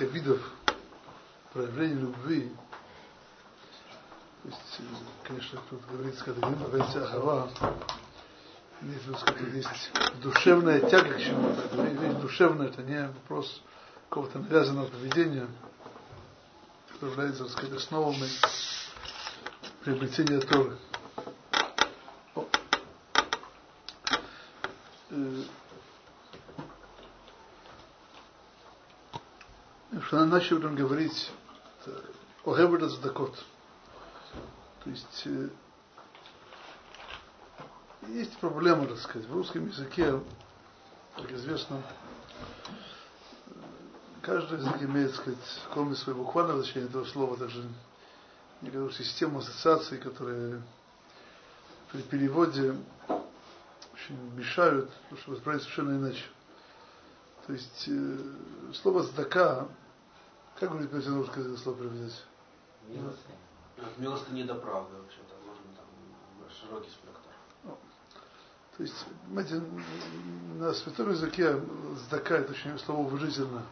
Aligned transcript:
несколько 0.00 0.04
видов 0.06 0.40
проявления 1.52 2.00
любви. 2.00 2.52
То 4.42 4.48
есть, 4.48 4.78
э, 4.78 4.82
конечно, 5.24 5.60
тут 5.68 5.80
говорится, 5.90 6.24
когда 6.24 6.48
говорится 6.48 7.04
Ахава, 7.04 7.50
есть 8.80 9.90
душевная 10.22 10.80
тяга 10.88 11.14
к 11.14 11.20
чему-то. 11.20 11.82
Вещь 11.82 12.20
душевная, 12.22 12.68
это 12.68 12.82
не 12.82 13.06
вопрос 13.08 13.62
какого-то 14.08 14.38
навязанного 14.38 14.86
поведения, 14.86 15.46
которое 16.92 17.12
является, 17.12 17.44
так 17.44 17.52
сказать, 17.52 17.76
основами 17.76 18.26
приобретения 19.84 20.40
Торы. 20.40 20.78
Э, 25.10 25.42
начала 30.40 30.60
нам 30.60 30.74
говорить 30.74 31.30
о 32.46 32.56
Геведа 32.56 32.88
Задакот. 32.88 33.36
То 34.82 34.88
есть 34.88 35.22
э, 35.26 35.50
есть 38.08 38.38
проблема, 38.38 38.86
так 38.86 38.96
сказать, 39.00 39.28
в 39.28 39.34
русском 39.34 39.66
языке, 39.66 40.18
как 41.14 41.30
известно, 41.32 41.82
каждый 44.22 44.60
язык 44.60 44.82
имеет, 44.82 45.10
так 45.10 45.20
сказать, 45.20 45.60
кроме 45.74 45.94
своего 45.94 46.24
буквального 46.24 46.62
значения 46.62 46.86
этого 46.86 47.04
слова, 47.04 47.36
также 47.36 47.68
некоторую 48.62 48.92
систему 48.92 49.40
ассоциаций, 49.40 49.98
которые 49.98 50.62
при 51.92 52.00
переводе 52.00 52.74
очень 53.92 54.18
мешают, 54.36 54.90
потому 55.10 55.20
что 55.20 55.58
совершенно 55.60 55.98
иначе. 55.98 56.24
То 57.46 57.52
есть 57.52 57.84
э, 57.88 58.16
слово 58.72 59.02
«здака», 59.02 59.68
как 60.60 60.72
говорить 60.72 60.92
на 60.92 61.16
русское 61.16 61.56
слово 61.56 61.76
привязать? 61.78 62.22
Милостыня. 62.86 63.38
Милостыня 63.96 64.46
до 64.46 64.54
правды 64.56 64.94
вообще-то, 64.94 65.34
можно 65.46 65.64
там 65.74 66.50
широкий 66.50 66.90
спектр. 66.90 67.30
То 68.76 68.82
есть, 68.82 69.06
понимаете, 69.26 69.62
на 70.58 70.74
святом 70.74 71.10
языке 71.10 71.58
«здака» 72.06 72.36
это 72.36 72.52
очень 72.52 72.78
слово 72.78 73.00
уважительно. 73.00 73.62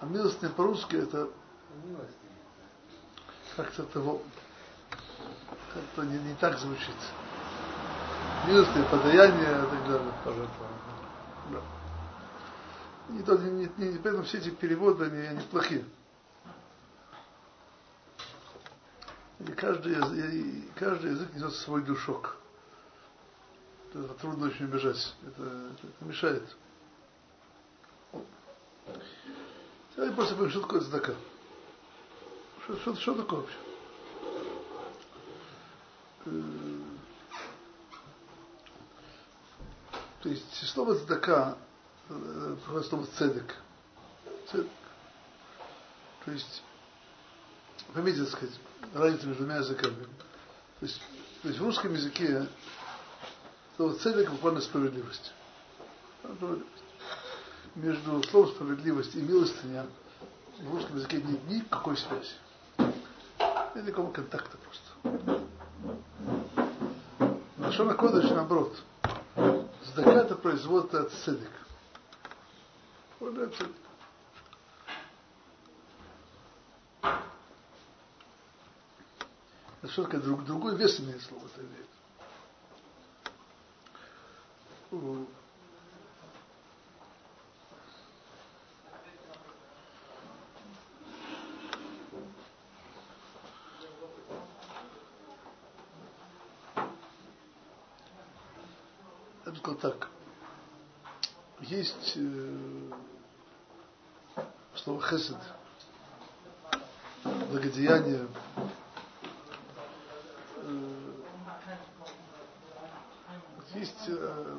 А 0.00 0.06
милостыня 0.06 0.52
по-русски 0.52 0.96
это 0.96 1.28
как-то 3.56 3.84
того 3.84 4.22
как-то 5.74 6.04
не, 6.04 6.18
не 6.18 6.34
так 6.34 6.58
звучит. 6.58 6.94
Милостыня, 8.46 8.84
подаяние 8.90 9.50
и 9.50 9.70
так 9.70 9.88
далее. 9.88 10.12
Да. 11.50 11.77
Не 13.08 13.22
не, 13.22 13.70
не, 13.78 13.92
не, 13.92 13.98
поэтому 13.98 14.24
все 14.24 14.38
эти 14.38 14.50
переводы, 14.50 15.06
они, 15.06 15.18
они 15.18 15.40
плохие. 15.50 15.84
И 19.40 19.52
каждый, 19.52 19.94
и 19.94 20.68
каждый 20.74 21.12
язык 21.12 21.32
несет 21.32 21.54
свой 21.54 21.82
душок. 21.82 22.36
Это 23.94 24.14
трудно 24.14 24.48
очень 24.48 24.66
убежать. 24.66 25.14
Это, 25.26 25.42
это, 25.42 26.04
мешает. 26.04 26.56
Давай 29.96 30.12
просто 30.12 30.34
понимаем, 30.34 30.50
что 30.50 30.60
такое 30.60 30.80
цдака. 30.80 31.14
Что, 32.64 32.76
что, 32.76 32.96
что 32.96 33.14
такое 33.14 33.40
вообще? 33.40 33.58
Э, 36.26 36.42
то 40.22 40.28
есть 40.28 40.68
слово 40.68 40.94
цдака, 40.94 41.56
э, 41.56 41.67
слово 42.08 43.06
цедек. 43.18 43.54
цедек. 44.50 44.70
То 46.24 46.30
есть, 46.30 46.62
поймите, 47.92 48.20
так 48.24 48.30
сказать, 48.30 48.54
разница 48.94 49.26
между 49.26 49.44
двумя 49.44 49.58
языками. 49.58 50.06
То 50.80 50.86
есть, 50.86 51.00
то 51.42 51.48
есть 51.48 51.60
в 51.60 51.64
русском 51.64 51.92
языке 51.92 52.46
слово 53.76 53.94
цедек 53.94 54.30
буквально 54.30 54.60
справедливость. 54.60 55.32
между 57.74 58.22
словом 58.24 58.50
справедливость 58.50 59.14
и 59.14 59.22
милостыня 59.22 59.86
в 60.58 60.74
русском 60.74 60.96
языке 60.96 61.22
нет 61.22 61.48
никакой 61.48 61.96
связи. 61.96 62.34
Нет 63.74 63.86
никакого 63.86 64.10
контакта 64.12 64.56
просто. 64.58 65.42
Нашона 67.56 67.94
Кодыш, 67.94 68.30
наоборот. 68.30 68.76
Сдака 69.84 70.12
это 70.12 70.34
производ 70.34 70.94
от 70.94 71.12
цедек. 71.12 71.50
Вот 73.20 73.36
это. 73.36 73.68
Это 79.82 79.92
что 79.92 80.04
такое 80.04 80.20
друг, 80.20 80.44
другой 80.44 80.76
вес 80.76 80.96
слово 80.96 81.46
это 81.46 81.60
имеет. 81.62 81.88
так. 99.80 100.08
Есть 101.60 102.12
э, 102.16 102.77
слово 104.88 105.02
хесед, 105.02 105.36
благодеяние. 107.50 108.26
Э, 110.56 111.12
есть, 113.74 113.94
э, 114.06 114.58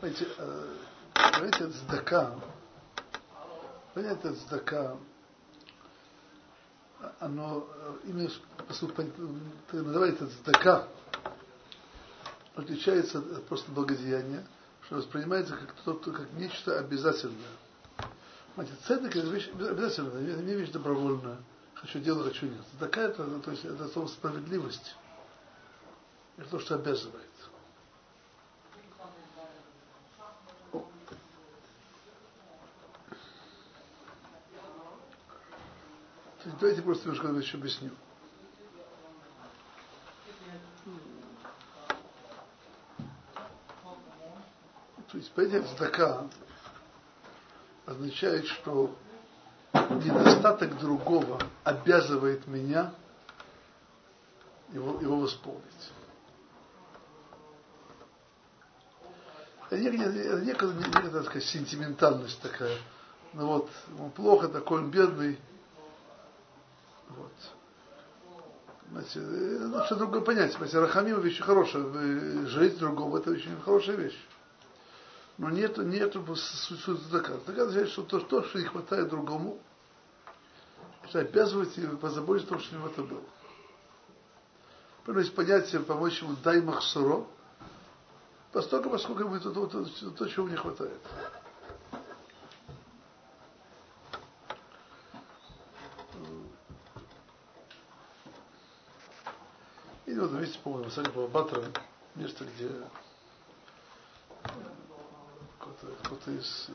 знаете, 0.00 0.28
э, 0.36 0.76
знаете, 1.38 1.68
цдака, 1.70 2.34
понятие 3.94 4.34
цдака, 4.34 4.98
оно 7.20 7.66
именно, 8.04 8.28
называется 9.72 10.28
цдака, 10.28 10.86
отличается 12.56 13.20
от 13.20 13.46
просто 13.46 13.72
благодеяния, 13.72 14.46
что 14.82 14.96
воспринимается 14.96 15.56
как, 15.56 16.02
как 16.02 16.32
нечто 16.34 16.78
обязательное. 16.78 17.63
Понимаете, 18.54 18.80
цедек 18.86 19.16
это 19.16 19.26
вещь 19.28 19.48
обязательная, 19.48 20.32
это 20.32 20.42
не 20.42 20.54
вещь 20.54 20.70
добровольная. 20.70 21.38
Хочу 21.74 21.98
делать, 21.98 22.32
хочу 22.32 22.46
нет. 22.46 22.64
Такая 22.78 23.08
это, 23.08 23.40
то 23.40 23.50
есть 23.50 23.64
это 23.64 23.88
слово 23.88 24.06
справедливость. 24.06 24.94
Это 26.36 26.50
то, 26.50 26.60
что 26.60 26.76
обязывает. 26.76 27.20
Давайте 36.60 36.82
просто 36.82 37.08
немножко 37.08 37.28
еще 37.28 37.56
объясню. 37.56 37.90
То 45.10 45.18
есть 45.18 45.32
понятие 45.32 45.62
цдака 45.62 46.28
означает, 47.86 48.46
что 48.46 48.94
недостаток 49.72 50.78
другого 50.78 51.40
обязывает 51.64 52.46
меня 52.46 52.94
его, 54.72 55.00
его 55.00 55.20
восполнить. 55.20 55.62
Это 59.70 59.80
некая, 59.80 60.72
некая, 60.72 61.22
так 61.22 61.42
сентиментальность 61.42 62.40
такая. 62.40 62.76
Ну 63.32 63.46
вот, 63.46 63.70
ему 63.88 64.10
плохо, 64.10 64.48
такой 64.48 64.80
он 64.80 64.90
бедный. 64.90 65.38
Вот. 67.08 67.32
Знаете, 68.90 69.20
это 69.20 69.86
что 69.86 69.96
другое 69.96 70.20
понятие. 70.20 70.56
Знаете, 70.56 70.78
Рахамим 70.78 71.20
вещь 71.20 71.40
хорошая. 71.40 71.82
Жить 72.46 72.78
другого 72.78 73.18
это 73.18 73.30
очень 73.30 73.60
хорошая 73.62 73.96
вещь 73.96 74.18
но 75.36 75.50
нету, 75.50 75.82
нету 75.82 76.24
суть 76.36 77.00
задака. 77.02 77.38
Задака 77.38 77.62
означает, 77.62 77.90
что 77.90 78.02
то, 78.02 78.20
то, 78.20 78.44
что 78.44 78.58
не 78.58 78.66
хватает 78.66 79.08
другому, 79.08 79.58
это 81.02 81.20
обязывает 81.20 81.76
его 81.76 81.96
позаботиться 81.96 82.54
о 82.54 82.58
том, 82.58 82.60
что 82.60 82.76
у 82.76 82.78
него 82.78 82.88
это 82.88 83.02
было. 83.02 83.22
Поэтому 84.98 85.18
есть 85.18 85.34
понятие 85.34 85.80
помочь 85.82 86.22
ему 86.22 86.36
дай 86.42 86.62
махсуро, 86.62 87.26
постольку, 88.52 88.90
поскольку 88.90 89.22
ему 89.22 89.38
то, 89.40 89.50
то, 89.50 89.66
то, 89.66 89.84
то, 89.84 90.10
то, 90.10 90.28
чего 90.28 90.48
не 90.48 90.56
хватает. 90.56 91.00
И 100.06 100.14
вот, 100.14 100.30
видите, 100.32 100.58
по-моему, 100.62 100.90
Салипова 100.90 101.26
Батра, 101.26 101.64
место, 102.14 102.44
где 102.44 102.70
кто-то 106.04 106.30
из 106.30 106.68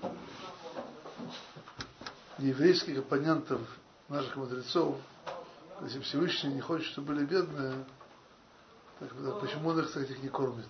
еврейских 2.39 2.97
оппонентов 2.99 3.61
наших 4.07 4.35
мудрецов, 4.35 4.97
если 5.81 5.99
Всевышний 6.01 6.53
не 6.53 6.61
хочет, 6.61 6.87
чтобы 6.87 7.13
были 7.13 7.25
бедные, 7.25 7.85
так, 8.99 9.09
почему 9.39 9.69
он 9.69 9.79
их, 9.79 9.87
кстати, 9.87 10.11
не 10.21 10.29
кормит? 10.29 10.67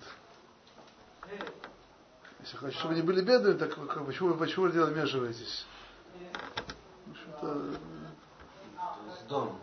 Если 2.42 2.58
хочет, 2.58 2.78
чтобы 2.80 2.94
они 2.94 3.02
были 3.02 3.22
бедными, 3.22 3.58
так 3.58 3.76
почему, 4.06 4.36
почему 4.36 4.66
вы 4.66 4.72
дело 4.72 4.88
вмешиваетесь? 4.88 5.66
В 7.06 7.12
общем-то, 7.12 7.80
С 9.20 9.28
домом. 9.28 9.60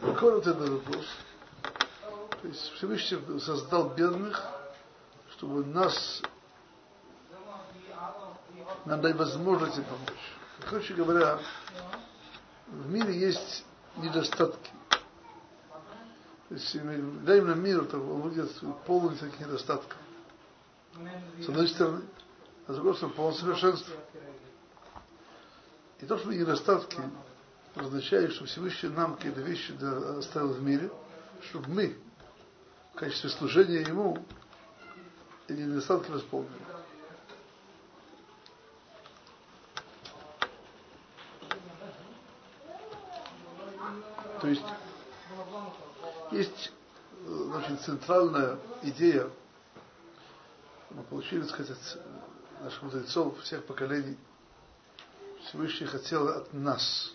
Вот 0.00 0.46
этот 0.46 0.68
вопрос? 0.68 1.06
То 2.42 2.48
есть 2.48 2.72
Всевышний 2.72 3.40
создал 3.40 3.90
бедных, 3.90 4.42
чтобы 5.44 5.66
нас 5.66 6.22
нам 8.86 9.00
дай 9.00 9.12
возможность 9.12 9.74
помочь. 9.84 10.34
Короче 10.68 10.94
говоря, 10.94 11.38
в 12.68 12.90
мире 12.90 13.18
есть 13.18 13.64
недостатки. 13.96 14.70
То 16.48 16.54
есть, 16.54 16.76
дай 17.24 17.40
нам 17.42 17.62
мир, 17.62 17.84
то 17.84 17.98
он 17.98 18.22
будет 18.22 18.50
полон 18.86 19.16
всяких 19.16 19.40
недостатков. 19.40 19.98
С 21.40 21.48
одной 21.48 21.68
стороны, 21.68 22.02
а 22.66 22.72
с 22.72 22.76
другой 22.76 22.94
стороны, 22.94 23.14
полон 23.14 23.34
совершенства. 23.34 23.94
И 26.00 26.06
то, 26.06 26.16
что 26.18 26.32
недостатки 26.32 27.02
означает, 27.74 28.32
что 28.32 28.46
Всевышний 28.46 28.90
нам 28.90 29.16
какие-то 29.16 29.40
вещи 29.42 29.72
оставил 30.18 30.54
в 30.54 30.62
мире, 30.62 30.90
чтобы 31.50 31.68
мы 31.68 31.98
в 32.94 32.96
качестве 32.96 33.30
служения 33.30 33.80
Ему 33.80 34.24
эти 35.48 35.60
недостатки 35.60 36.10
восполнили. 36.10 36.52
То 44.40 44.48
есть 44.48 44.62
есть 46.32 46.72
очень 47.26 47.78
центральная 47.78 48.58
идея, 48.82 49.30
мы 50.90 51.02
получили, 51.04 51.42
так 51.42 51.50
сказать, 51.50 51.98
наших 52.60 52.82
мудрецов 52.82 53.40
всех 53.40 53.64
поколений, 53.64 54.18
Всевышний 55.44 55.86
хотел 55.86 56.28
от 56.28 56.52
нас, 56.52 57.12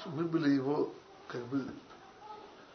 чтобы 0.00 0.22
мы 0.22 0.24
были 0.28 0.50
его 0.50 0.92
как 1.28 1.44
бы 1.46 1.64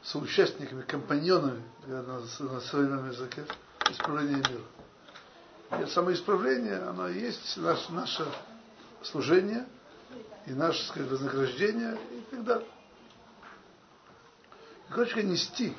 соучастниками, 0.04 0.82
компаньонами 0.84 1.64
на, 1.88 2.02
на 2.02 2.60
современном 2.62 3.10
языке 3.10 3.46
исправления 3.94 4.38
мира. 4.38 5.84
И 5.84 5.86
самоисправление, 5.88 6.78
оно 6.78 7.08
и 7.08 7.20
есть 7.20 7.58
наш, 7.58 7.90
наше 7.90 8.26
служение 9.02 9.66
и 10.46 10.52
наше 10.52 10.84
сказать, 10.88 11.10
вознаграждение 11.10 11.98
и 12.12 12.22
так 12.30 12.44
далее. 12.44 12.68
Короче, 14.90 15.24
нести 15.24 15.74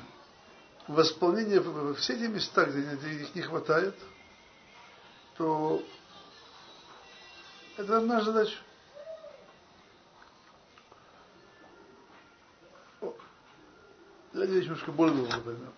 восполнение 0.87 1.61
во 1.61 1.93
все 1.93 2.13
эти 2.13 2.23
места, 2.23 2.65
где 2.65 2.81
их 3.21 3.35
не 3.35 3.41
хватает, 3.41 3.95
то 5.37 5.81
это 7.77 8.01
наша 8.01 8.25
задача. 8.25 8.57
Я 14.33 14.45
здесь 14.47 14.65
немножко 14.65 14.91
более 14.91 15.15
долго 15.15 15.39
поймем. 15.39 15.73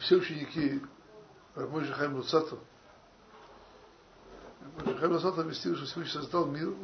Все 0.00 0.16
ученики 0.16 0.82
Рабочий 1.54 1.92
Хайм 1.92 2.16
Луцатов 2.16 2.58
Хайм 4.98 5.12
Луцатов 5.12 5.40
объяснил, 5.40 5.76
что 5.76 5.84
Всевышний 5.84 6.12
создал 6.12 6.46
мир 6.46 6.74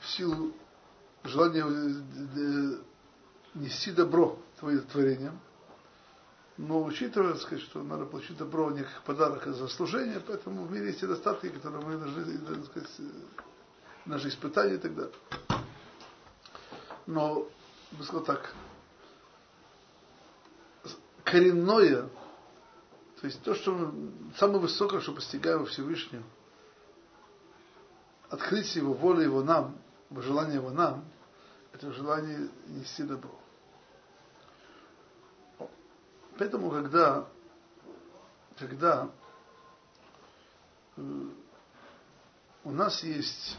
в 0.00 0.08
силу 0.08 0.52
желания 1.24 1.64
нести 3.54 3.90
добро 3.90 4.38
твоим 4.58 4.80
творениям, 4.82 5.38
но 6.56 6.82
учитывая, 6.84 7.32
так 7.32 7.42
сказать, 7.42 7.64
что 7.64 7.82
надо 7.82 8.06
получить 8.06 8.36
добро 8.36 8.66
в 8.66 8.72
неких 8.72 9.02
подарок 9.02 9.44
за 9.46 9.68
служение, 9.68 10.20
поэтому 10.20 10.64
в 10.64 10.72
мире 10.72 10.86
есть 10.86 11.02
недостатки, 11.02 11.48
которые 11.48 11.84
мы 11.84 11.96
должны, 11.96 12.38
так 12.38 12.64
сказать, 12.66 12.90
наши 14.04 14.28
испытания 14.28 14.74
и 14.74 14.78
далее. 14.78 15.12
Но, 17.06 17.48
бы 17.92 18.04
сказал 18.04 18.22
так, 18.22 18.54
коренное, 21.32 22.10
то 23.18 23.26
есть 23.26 23.42
то, 23.42 23.54
что 23.54 23.90
самое 24.36 24.60
высокое, 24.60 25.00
что 25.00 25.14
постигаем 25.14 25.64
Всевышнего, 25.64 26.22
открытие 28.28 28.84
Его 28.84 28.92
воли 28.92 29.24
Его 29.24 29.42
нам, 29.42 29.78
желание 30.10 30.56
Его 30.56 30.70
нам, 30.70 31.06
это 31.72 31.90
желание 31.92 32.50
нести 32.66 33.04
добро. 33.04 33.34
Поэтому, 36.36 36.70
когда, 36.70 37.26
когда 38.58 39.08
э, 40.96 41.02
у 42.64 42.72
нас 42.72 43.02
есть 43.02 43.56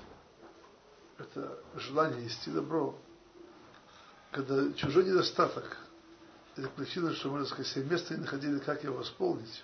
это 1.17 1.57
желание 1.75 2.23
нести 2.23 2.51
добро, 2.51 2.95
когда 4.29 4.71
чужой 4.73 5.05
недостаток, 5.05 5.82
причина, 6.55 7.13
что 7.13 7.31
мы, 7.31 7.39
так 7.45 7.65
сказать, 7.65 8.09
не 8.11 8.17
находили, 8.17 8.59
как 8.59 8.83
его 8.83 8.97
восполнить. 8.97 9.63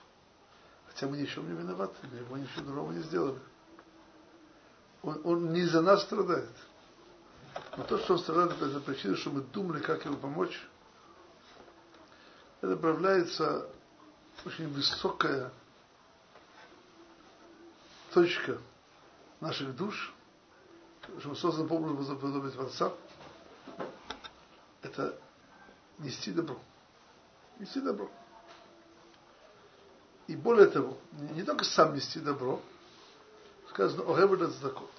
Хотя 0.87 1.07
мы 1.07 1.17
ни 1.17 1.25
в 1.25 1.31
чем 1.31 1.47
не 1.47 1.55
виноваты, 1.55 1.95
мы 2.11 2.17
его 2.17 2.37
ничего 2.37 2.65
другого 2.65 2.91
не 2.91 3.03
сделали. 3.03 3.39
Он, 5.01 5.21
он 5.23 5.53
не 5.53 5.65
за 5.65 5.81
нас 5.81 6.03
страдает. 6.03 6.49
Но 7.77 7.83
то, 7.83 7.97
что 7.99 8.13
он 8.13 8.19
страдает, 8.19 8.61
это 8.61 8.79
причина, 8.79 9.15
что 9.15 9.29
мы 9.29 9.41
думали, 9.41 9.81
как 9.81 10.03
ему 10.05 10.17
помочь. 10.17 10.67
Это 12.61 12.75
проявляется 12.75 13.69
очень 14.45 14.67
высокая 14.73 15.51
точка 18.13 18.57
наших 19.39 19.75
душ, 19.75 20.13
что 21.19 21.29
мы 21.29 21.35
созданы 21.35 21.67
по 21.67 21.73
образу 21.73 22.17
подобия 22.17 22.51
Творца, 22.51 22.91
это 24.81 25.17
нести 25.99 26.31
добро. 26.31 26.59
Нести 27.59 27.81
добро. 27.81 28.09
И 30.27 30.35
более 30.35 30.67
того, 30.67 30.97
не, 31.33 31.43
только 31.43 31.65
сам 31.65 31.93
нести 31.93 32.19
добро, 32.19 32.61
сказано 33.69 34.03
«Огевер 34.03 34.47
закот». 34.49 34.91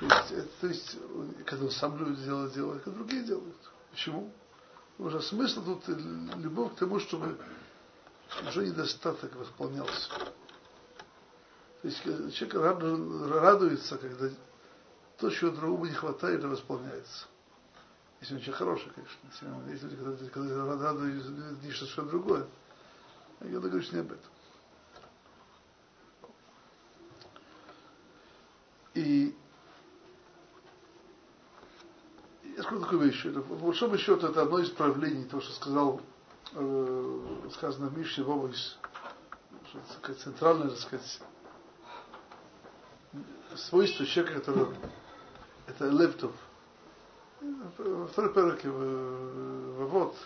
То 0.00 0.06
есть, 0.06 0.60
то 0.60 0.66
есть, 0.66 0.98
когда 1.46 1.66
он 1.66 1.70
сам 1.70 1.96
люди 1.98 2.24
делает, 2.24 2.52
делает, 2.52 2.82
когда 2.82 2.98
другие 2.98 3.22
делают. 3.22 3.56
Почему? 3.90 4.32
Потому 4.96 5.10
что 5.10 5.28
смысл 5.28 5.64
тут 5.64 5.88
любовь 5.88 6.74
к 6.74 6.78
тому, 6.78 6.98
чтобы 6.98 7.38
уже 8.48 8.66
недостаток 8.66 9.34
восполнялся. 9.36 10.08
То 11.82 11.88
есть 11.88 12.02
человек 12.34 12.54
радуется, 13.30 13.98
когда 13.98 14.30
то, 15.18 15.30
чего 15.30 15.50
другому 15.50 15.86
не 15.86 15.92
хватает, 15.92 16.42
восполняется. 16.42 17.26
Он 18.32 18.38
человек 18.38 18.56
хороший, 18.56 18.90
конечно. 18.90 19.70
Есть 19.70 19.82
люди, 19.82 19.96
которые, 19.96 20.30
когда 20.30 20.76
радуются 20.76 21.30
нечто 21.62 21.80
совершенно 21.80 22.08
другое. 22.08 22.46
Я 23.40 23.58
говорю 23.58 23.82
не 23.92 23.98
об 23.98 24.12
этом. 24.12 24.30
И 28.94 29.36
я 32.56 32.62
скажу 32.62 32.80
такую 32.80 33.02
вещь. 33.02 33.26
Это, 33.26 33.40
по 33.42 33.54
большому 33.56 33.98
счету, 33.98 34.26
это 34.26 34.42
одно 34.42 34.60
из 34.60 34.70
правлений, 34.70 35.24
то, 35.24 35.40
что 35.40 35.52
сказал, 35.52 36.00
э, 36.52 37.48
сказано 37.52 37.88
в 37.88 37.98
Мишне 37.98 38.22
Вовойс, 38.22 38.78
что, 39.68 40.14
центральное, 40.14 40.68
так 40.68 40.78
сказать, 40.78 41.20
свойство 43.56 44.06
человека, 44.06 44.40
который 44.40 44.66
это 45.66 45.88
лептов. 45.88 46.32
Второй 48.12 48.32
переке 48.32 48.70
в 48.70 49.86
вот 49.88 50.16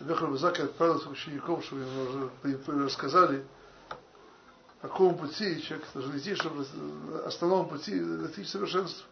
Вехар 0.00 0.30
Базака 0.30 0.64
отправил 0.64 1.00
своих 1.00 1.18
учеников, 1.18 1.64
чтобы 1.64 1.82
им 1.82 2.84
рассказали, 2.84 3.46
по 4.80 4.88
какому 4.88 5.16
пути 5.16 5.62
человек 5.62 5.86
должен 5.94 6.18
идти, 6.18 6.34
чтобы 6.34 6.66
основном 7.24 7.68
пути 7.68 7.98
достичь 8.00 8.48
совершенства. 8.48 9.06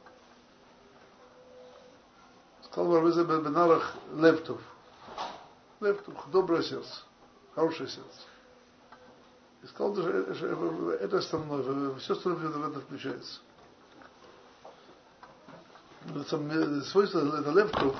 Сказал 2.64 2.92
Барбеза 2.92 3.24
Бенарах 3.24 3.94
Лептов. 4.14 4.60
Лептов, 5.80 6.14
доброе 6.30 6.62
сердце, 6.62 7.02
хорошее 7.54 7.88
сердце. 7.88 8.20
И 9.62 9.66
сказал, 9.66 9.94
что 9.94 10.92
это 10.92 11.18
основное, 11.18 11.94
все 11.96 12.12
остальное 12.12 12.48
в 12.48 12.70
это 12.70 12.80
включается 12.80 13.40
Э, 16.14 16.80
свойство 16.82 17.18
это 17.36 17.50
левков, 17.50 17.96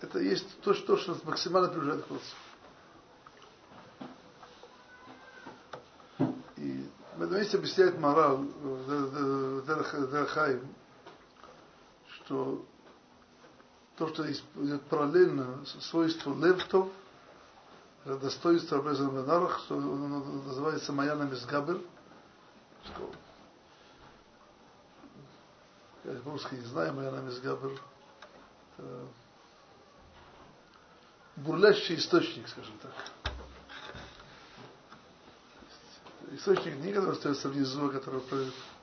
это 0.00 0.18
есть 0.18 0.60
то, 0.60 0.74
что, 0.74 0.96
что 0.96 1.12
нас 1.12 1.24
максимально 1.24 1.68
приближает 1.68 2.04
к 2.04 2.06
Творцу. 2.06 2.36
И 6.56 6.88
в 7.16 7.22
этом 7.22 7.36
месте 7.36 7.56
объясняет 7.56 7.98
Марал 7.98 8.44
э, 8.44 9.62
э, 9.66 10.08
Дерхай, 10.12 10.60
что 12.08 12.64
то, 13.96 14.08
что 14.08 14.30
идет 14.30 14.82
параллельно 14.82 15.64
свойству 15.80 16.34
левтов, 16.34 16.88
достоинство 18.04 18.78
обрезанного 18.78 19.24
нарах, 19.24 19.60
что 19.60 19.76
называется 19.76 20.92
Маянами 20.92 21.34
Сгабер, 21.34 21.80
что 22.84 23.10
я 26.04 26.20
по-русски 26.20 26.54
не 26.54 26.66
знаю, 26.66 26.92
Маяна 26.94 27.20
Мизгабер, 27.20 27.80
бурлящий 31.36 31.96
источник, 31.96 32.48
скажем 32.48 32.78
так. 32.78 32.92
Источник 36.32 36.76
не 36.76 36.92
который 36.92 37.12
остается 37.12 37.48
внизу, 37.48 37.86
а 37.86 37.90
который 37.90 38.22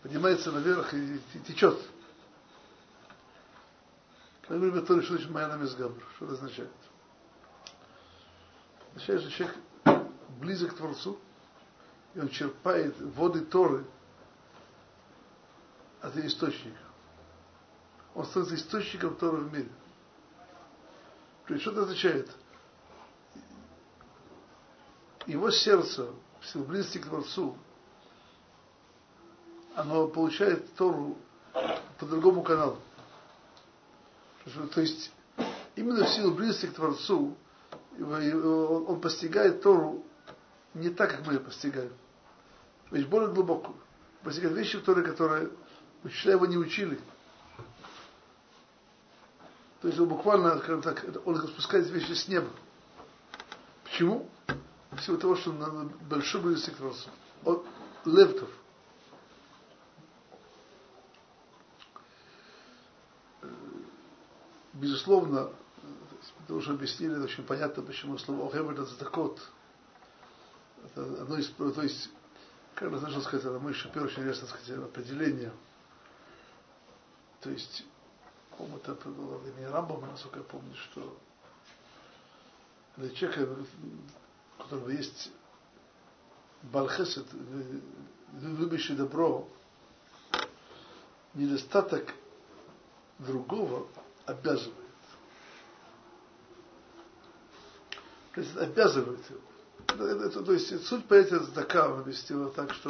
поднимается 0.02 0.52
наверх 0.52 0.94
и, 0.94 1.20
течет. 1.48 1.78
Как 4.48 4.60
говорит 4.60 4.88
Торе, 4.88 5.02
что 5.02 5.14
значит 5.14 5.32
Майана 5.32 5.62
Мизгабр? 5.62 6.04
Что 6.16 6.26
это 6.26 6.34
означает? 6.36 6.72
Означает, 8.96 9.22
что 9.22 9.32
человек 9.32 9.58
близок 10.40 10.72
к 10.72 10.78
Творцу, 10.78 11.20
и 12.16 12.20
он 12.20 12.30
черпает 12.30 13.00
воды 13.00 13.42
Торы 13.42 13.86
от 16.02 16.18
источника. 16.18 16.80
Он 18.14 18.26
становится 18.26 18.56
источником 18.56 19.16
Торы 19.16 19.38
в 19.38 19.54
мире. 19.54 19.70
То 21.48 21.54
есть 21.54 21.62
что 21.64 21.72
это 21.72 21.84
означает? 21.84 22.30
Его 25.28 25.52
сердце, 25.52 26.10
в 26.40 26.46
силу 26.48 26.66
близости 26.66 26.98
к 26.98 27.06
Творцу, 27.06 27.58
оно 29.76 30.08
получает 30.08 30.74
Тору 30.76 31.18
по 32.00 32.06
другому 32.06 32.44
каналу. 32.44 32.80
То 34.74 34.82
есть 34.82 35.12
именно 35.76 36.06
в 36.06 36.10
силу 36.10 36.34
близости 36.34 36.66
к 36.66 36.74
Творцу 36.74 37.38
он 38.00 39.00
постигает 39.00 39.62
Тору 39.62 40.04
не 40.74 40.90
так, 40.90 41.12
как 41.12 41.28
мы 41.28 41.34
ее 41.34 41.40
постигаем. 41.40 41.94
Есть 42.92 43.08
более 43.08 43.32
глубоко. 43.32 43.76
Постигает 44.24 44.56
вещи, 44.56 44.80
которые, 44.80 45.06
которые 45.06 45.52
учителя 46.04 46.34
его 46.34 46.46
не 46.46 46.58
учили. 46.58 47.00
То 49.82 49.88
есть 49.88 50.00
он 50.00 50.08
буквально, 50.08 50.58
скажем 50.60 50.82
так, 50.82 51.06
он 51.26 51.48
спускает 51.48 51.88
вещи 51.90 52.14
с 52.14 52.28
неба. 52.28 52.50
Почему? 53.84 54.30
Всего 54.98 55.18
того, 55.18 55.36
что 55.36 55.52
он 55.52 55.92
большой 56.10 56.42
близости 56.42 56.72
к 56.72 57.58
левтов. 58.06 58.50
безусловно, 64.82 65.52
мы 66.48 66.56
уже 66.56 66.72
объяснили, 66.72 67.14
это 67.14 67.24
очень 67.24 67.44
понятно, 67.44 67.84
почему 67.84 68.18
слово 68.18 68.48
Охем 68.48 68.70
это 68.70 68.84
задакот. 68.86 69.40
Это 70.84 71.04
одно 71.22 71.38
из, 71.38 71.50
то 71.50 71.82
есть, 71.82 72.10
как 72.74 72.92
можно 72.92 73.22
сказать, 73.22 73.46
это 73.46 73.70
еще 73.70 73.90
первое 73.90 74.10
очень 74.10 74.24
интересно 74.24 74.48
сказать, 74.48 74.70
определение. 74.78 75.54
То 77.42 77.52
есть, 77.52 77.86
по-моему, 78.58 78.78
это 78.78 78.94
было 79.10 79.38
в 79.38 79.48
имени 79.48 79.66
Рамбама, 79.66 80.08
насколько 80.08 80.40
я 80.40 80.44
помню, 80.44 80.76
что 80.76 81.18
для 82.98 83.10
человека, 83.10 83.56
у 84.60 84.64
которого 84.64 84.90
есть 84.90 85.32
Балхесет, 86.64 87.26
любящий 88.42 88.96
добро, 88.96 89.48
недостаток 91.34 92.14
другого 93.20 93.88
обязывает. 94.26 94.78
То 98.34 98.42
есть 98.42 98.58
обязывает 98.58 99.30
его. 99.30 99.40
Это, 99.88 100.04
это, 100.04 100.44
то 100.44 100.54
есть 100.54 100.86
суть 100.86 101.06
понятия 101.06 101.40
задака 101.40 101.92
он 101.92 102.02
объяснил 102.02 102.50
так, 102.52 102.74
что 102.74 102.90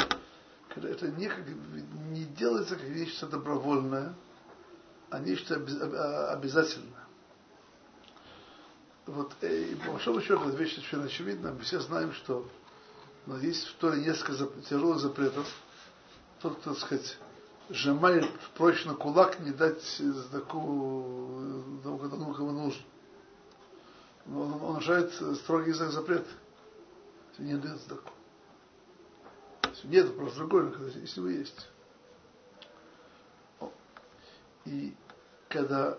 это 0.76 1.08
не, 1.12 1.32
не 2.12 2.26
делается 2.26 2.76
как 2.76 2.88
нечто 2.88 3.28
добровольное, 3.28 4.14
а 5.12 5.20
нечто 5.20 5.56
обязательное. 5.56 7.06
Вот, 9.06 9.34
э, 9.42 9.64
и 9.64 9.76
по 9.76 9.92
большому 9.92 10.22
счету, 10.22 10.48
эта 10.48 10.58
вещь 10.58 10.76
совершенно 10.76 11.06
очевидна. 11.06 11.52
Мы 11.52 11.60
все 11.60 11.80
знаем, 11.80 12.14
что 12.14 12.50
но 13.26 13.38
есть 13.38 13.68
в 13.68 13.76
Торе 13.76 14.02
несколько 14.02 14.34
зап- 14.34 14.62
тяжелых 14.64 15.00
запретов. 15.00 15.48
Тот, 16.42 16.58
кто, 16.60 16.72
так 16.72 16.80
сказать, 16.80 17.18
сжимает 17.70 18.28
прочно 18.56 18.96
кулак, 18.96 19.40
не 19.40 19.52
дать 19.52 19.84
сдаку 19.84 21.44
тому, 21.84 22.34
кому 22.34 22.52
нужно. 22.52 22.84
Он, 24.28 24.54
он 24.54 24.74
нарушает 24.74 25.14
строгий 25.38 25.72
запрет. 25.74 26.26
Если 27.32 27.44
не 27.44 27.58
дает. 27.58 27.80
Если 29.70 29.88
нет, 29.88 30.16
просто 30.16 30.40
другой, 30.40 30.74
если 30.96 31.22
вы 31.22 31.34
есть. 31.34 31.68
И 34.66 34.96
когда 35.52 35.98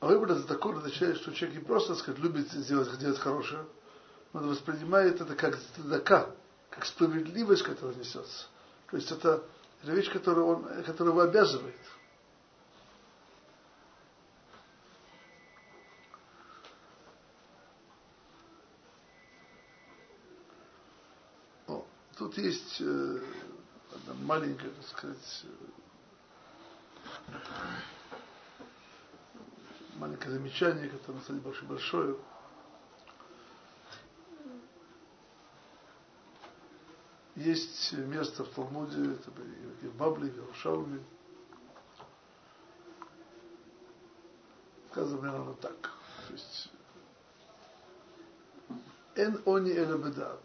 выбор 0.00 0.32
это 0.32 0.44
такое 0.44 0.76
означает, 0.78 1.18
что 1.18 1.32
человек 1.32 1.58
не 1.58 1.64
просто, 1.64 1.94
сказать, 1.94 2.20
любит 2.20 2.50
сделать, 2.50 2.98
делать 2.98 3.18
хорошее, 3.18 3.66
он 4.32 4.48
воспринимает 4.48 5.20
это 5.20 5.36
как 5.36 5.58
задака, 5.76 6.34
как 6.70 6.86
справедливость, 6.86 7.62
которая 7.62 7.96
несется. 7.96 8.46
То 8.90 8.96
есть 8.96 9.10
это, 9.12 9.44
это 9.82 9.92
вещь, 9.92 10.10
которую 10.10 10.46
он, 10.46 10.82
которая 10.84 11.12
его 11.12 11.20
обязывает. 11.20 11.74
О, 21.66 21.84
тут 22.16 22.38
есть 22.38 22.80
э, 22.80 23.20
одна 23.92 24.14
маленькая, 24.24 24.70
так 24.70 24.86
сказать, 24.86 25.44
маленькое 29.96 30.32
замечание, 30.32 30.88
которое, 30.88 31.20
кстати, 31.20 31.38
большое 31.38 31.68
большое. 31.68 32.16
Есть 37.36 37.92
место 37.92 38.44
в 38.44 38.48
Талмуде, 38.48 39.12
это 39.12 39.30
и 39.82 39.86
в 39.86 39.94
Бабле, 39.96 40.28
и 40.28 40.30
в 40.30 40.36
Иерушалме. 40.38 41.02
Сказано 44.90 45.20
примерно 45.20 45.54
так. 45.54 45.92
То 46.26 46.32
есть, 46.32 46.70
Эн 49.14 49.40
они 49.46 49.70
эле 49.70 49.96
бедат. 49.98 50.42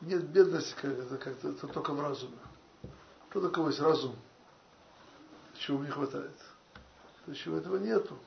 Нет 0.00 0.24
бедности, 0.28 0.74
как 0.74 0.92
это, 0.98 1.16
как 1.16 1.36
это, 1.36 1.48
это 1.48 1.68
только 1.68 1.92
в 1.92 2.00
разуме. 2.00 2.38
Что 3.30 3.40
такое 3.40 3.68
есть 3.68 3.80
разум? 3.80 4.16
Чего 5.62 5.84
не 5.84 5.90
хватает? 5.90 6.36
То 7.24 7.34
чего 7.34 7.56
этого 7.58 7.76
нету. 7.76 8.18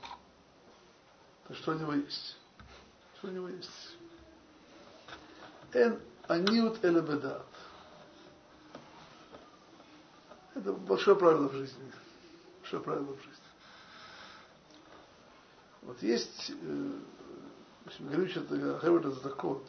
То 1.47 1.53
что 1.53 1.73
у 1.73 1.75
него 1.75 1.93
есть? 1.93 2.37
Что 3.17 3.27
у 3.27 3.31
него 3.31 3.49
есть? 3.49 3.97
Эн 5.73 5.99
Аниут 6.29 6.83
элебедат. 6.85 7.45
Это 10.53 10.71
большое 10.71 11.17
правило 11.17 11.49
в 11.49 11.53
жизни. 11.53 11.91
Большое 12.61 12.81
правило 12.81 13.13
в 13.13 13.17
жизни. 13.17 13.43
Вот 15.81 16.01
есть, 16.01 16.51
э, 16.51 16.91
говорю, 17.99 18.29
что 18.29 18.45
Хевер 18.47 18.99
это 18.99 19.11
закон, 19.11 19.61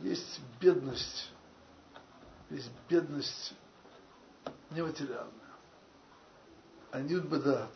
есть 0.00 0.40
бедность, 0.60 1.32
есть 2.50 2.70
бедность 2.88 3.54
нематериальная. 4.74 5.30
Анют 6.90 7.24
бедат. 7.24 7.70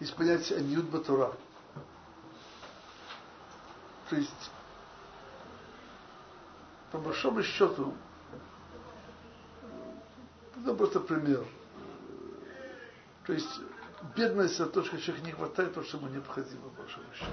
Есть 0.00 0.14
понятие 0.14 0.58
анют 0.58 0.86
батура. 0.86 1.32
То 4.10 4.16
есть, 4.16 4.50
по 6.92 6.98
большому 6.98 7.42
счету, 7.42 7.94
это 10.62 10.74
просто 10.74 11.00
пример. 11.00 11.44
То 13.26 13.32
есть, 13.32 13.60
бедность 14.16 14.58
это 14.60 14.70
то, 14.70 14.84
что 14.84 14.98
человек 15.00 15.24
не 15.24 15.32
хватает 15.32 15.74
то, 15.74 15.82
что 15.82 15.98
ему 15.98 16.08
необходимо, 16.08 16.62
по 16.70 16.82
большому 16.82 17.06
счету. 17.14 17.30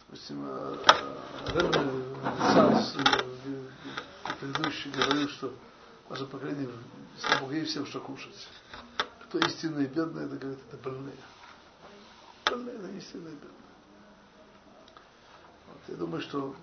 Допустим, 0.00 0.44
э, 0.46 0.76
Ренесанс 1.54 2.96
предыдущий 4.40 4.90
говорил, 4.90 5.28
что 5.28 5.54
ваше 6.08 6.26
поколение, 6.26 6.68
слава 7.18 7.40
Богу, 7.40 7.64
всем 7.64 7.86
что 7.86 8.00
кушать. 8.00 8.48
Кто 9.24 9.38
истинные 9.38 9.86
бедные, 9.86 10.26
это 10.26 10.36
говорит, 10.36 10.60
это 10.68 10.76
больные. 10.78 11.16
истинная 12.98 13.32
бедность. 13.32 13.52
Вот, 15.66 15.80
я 15.88 15.94
думаю, 15.96 16.22
что 16.22 16.54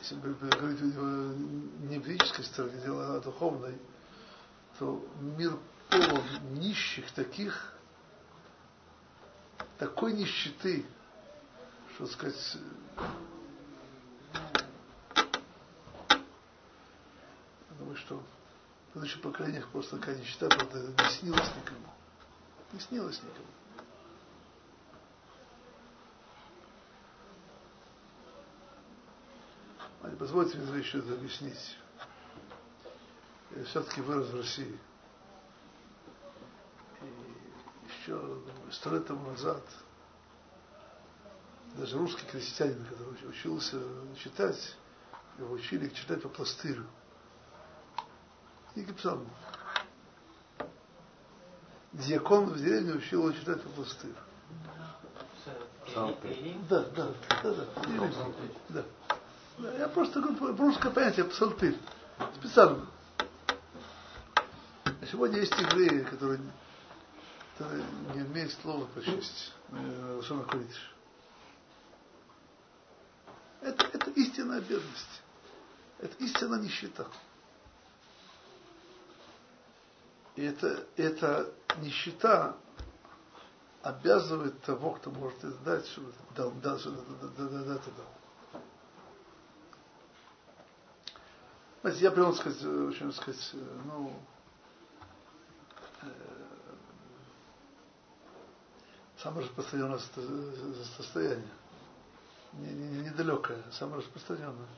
если 0.00 0.14
говорить 0.16 0.80
не 1.90 2.00
физической 2.00 2.44
стороне 2.44 2.80
дела, 2.80 3.16
а 3.16 3.20
духовной, 3.20 3.76
то 4.78 5.04
мир 5.20 5.58
полон 5.90 6.22
нищих 6.52 7.10
таких, 7.12 7.72
такой 9.78 10.12
нищеты, 10.12 10.86
что 11.94 12.06
сказать, 12.06 12.58
я 12.96 13.08
думаю, 17.78 17.95
что 18.06 18.16
в 18.16 18.92
предыдущих 18.92 19.20
поколениях 19.20 19.68
просто 19.68 19.98
такая 19.98 20.16
нищета, 20.16 20.48
правда, 20.48 20.80
не 20.80 21.10
снилась 21.10 21.50
никому. 21.56 21.86
Не 22.72 22.80
снилась 22.80 23.20
никому. 23.22 23.46
А 30.02 30.16
позвольте 30.16 30.56
мне 30.56 30.78
еще 30.78 30.98
это 30.98 31.14
объяснить. 31.14 31.76
Я 33.56 33.64
все-таки 33.64 34.00
вырос 34.00 34.28
в 34.28 34.36
России. 34.36 34.78
И 37.02 38.00
еще 38.00 38.40
сто 38.70 38.94
лет 38.94 39.06
тому 39.06 39.30
назад 39.30 39.62
даже 41.74 41.98
русский 41.98 42.24
крестьянин, 42.26 42.86
который 42.86 43.28
учился 43.28 43.78
читать, 44.22 44.76
его 45.38 45.52
учили 45.52 45.88
читать 45.88 46.22
по 46.22 46.28
пластырю. 46.28 46.86
Книги 48.76 48.92
псалмов. 48.92 49.26
Дьякон 51.94 52.50
в 52.50 52.58
деревне 52.58 52.92
учил 52.92 53.26
его 53.26 53.32
читать 53.32 53.62
по 53.62 53.70
пластырю. 53.70 54.12
Да, 55.94 56.12
да, 56.68 56.84
да, 56.94 57.08
да. 57.42 57.54
да. 58.68 58.84
да. 59.56 59.72
Я 59.78 59.88
просто 59.88 60.20
говорю 60.20 60.54
русское 60.58 60.90
понятие 60.90 61.24
псалтырь. 61.24 61.78
Специально. 62.38 62.86
А 64.84 65.06
сегодня 65.10 65.38
есть 65.38 65.54
евреи, 65.58 66.02
которые, 66.02 66.38
которые 67.56 67.82
не 68.14 68.20
имеют 68.26 68.52
слова 68.60 68.84
прочесть. 68.92 69.54
Лошона 70.16 70.44
Куридиш. 70.44 70.94
Это, 73.62 73.86
это 73.86 74.10
истинная 74.10 74.60
бедность. 74.60 75.22
Это 75.98 76.14
истинная 76.22 76.60
нищета. 76.60 77.06
И 80.36 80.44
это, 80.44 80.86
эта 80.96 81.52
нищета 81.78 82.56
обязывает 83.82 84.60
того, 84.62 84.92
кто 84.92 85.10
может 85.10 85.38
это 85.38 85.56
дать, 85.58 85.86
чтобы 85.86 86.12
дал, 86.34 86.50
дал, 86.52 86.78
дал, 86.78 86.92
дал, 86.92 87.30
дал, 87.30 87.64
дал, 87.64 87.64
дал. 87.64 88.62
Знаете, 91.82 92.04
я 92.04 92.10
привел 92.10 92.34
сказать, 92.34 92.62
очень 92.64 93.12
сказать, 93.12 93.50
ну, 93.84 94.12
э, 96.02 96.08
самое 99.18 99.46
распространенное 99.46 100.00
состояние 100.96 101.48
не, 102.58 102.72
не, 102.72 103.04
недалекое, 103.04 103.62
самое 103.72 103.98
распространенное. 103.98 104.68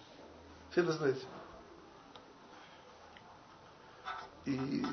Все 0.70 0.82
это 0.82 0.92
знаете. 0.92 1.26
И 4.44 4.84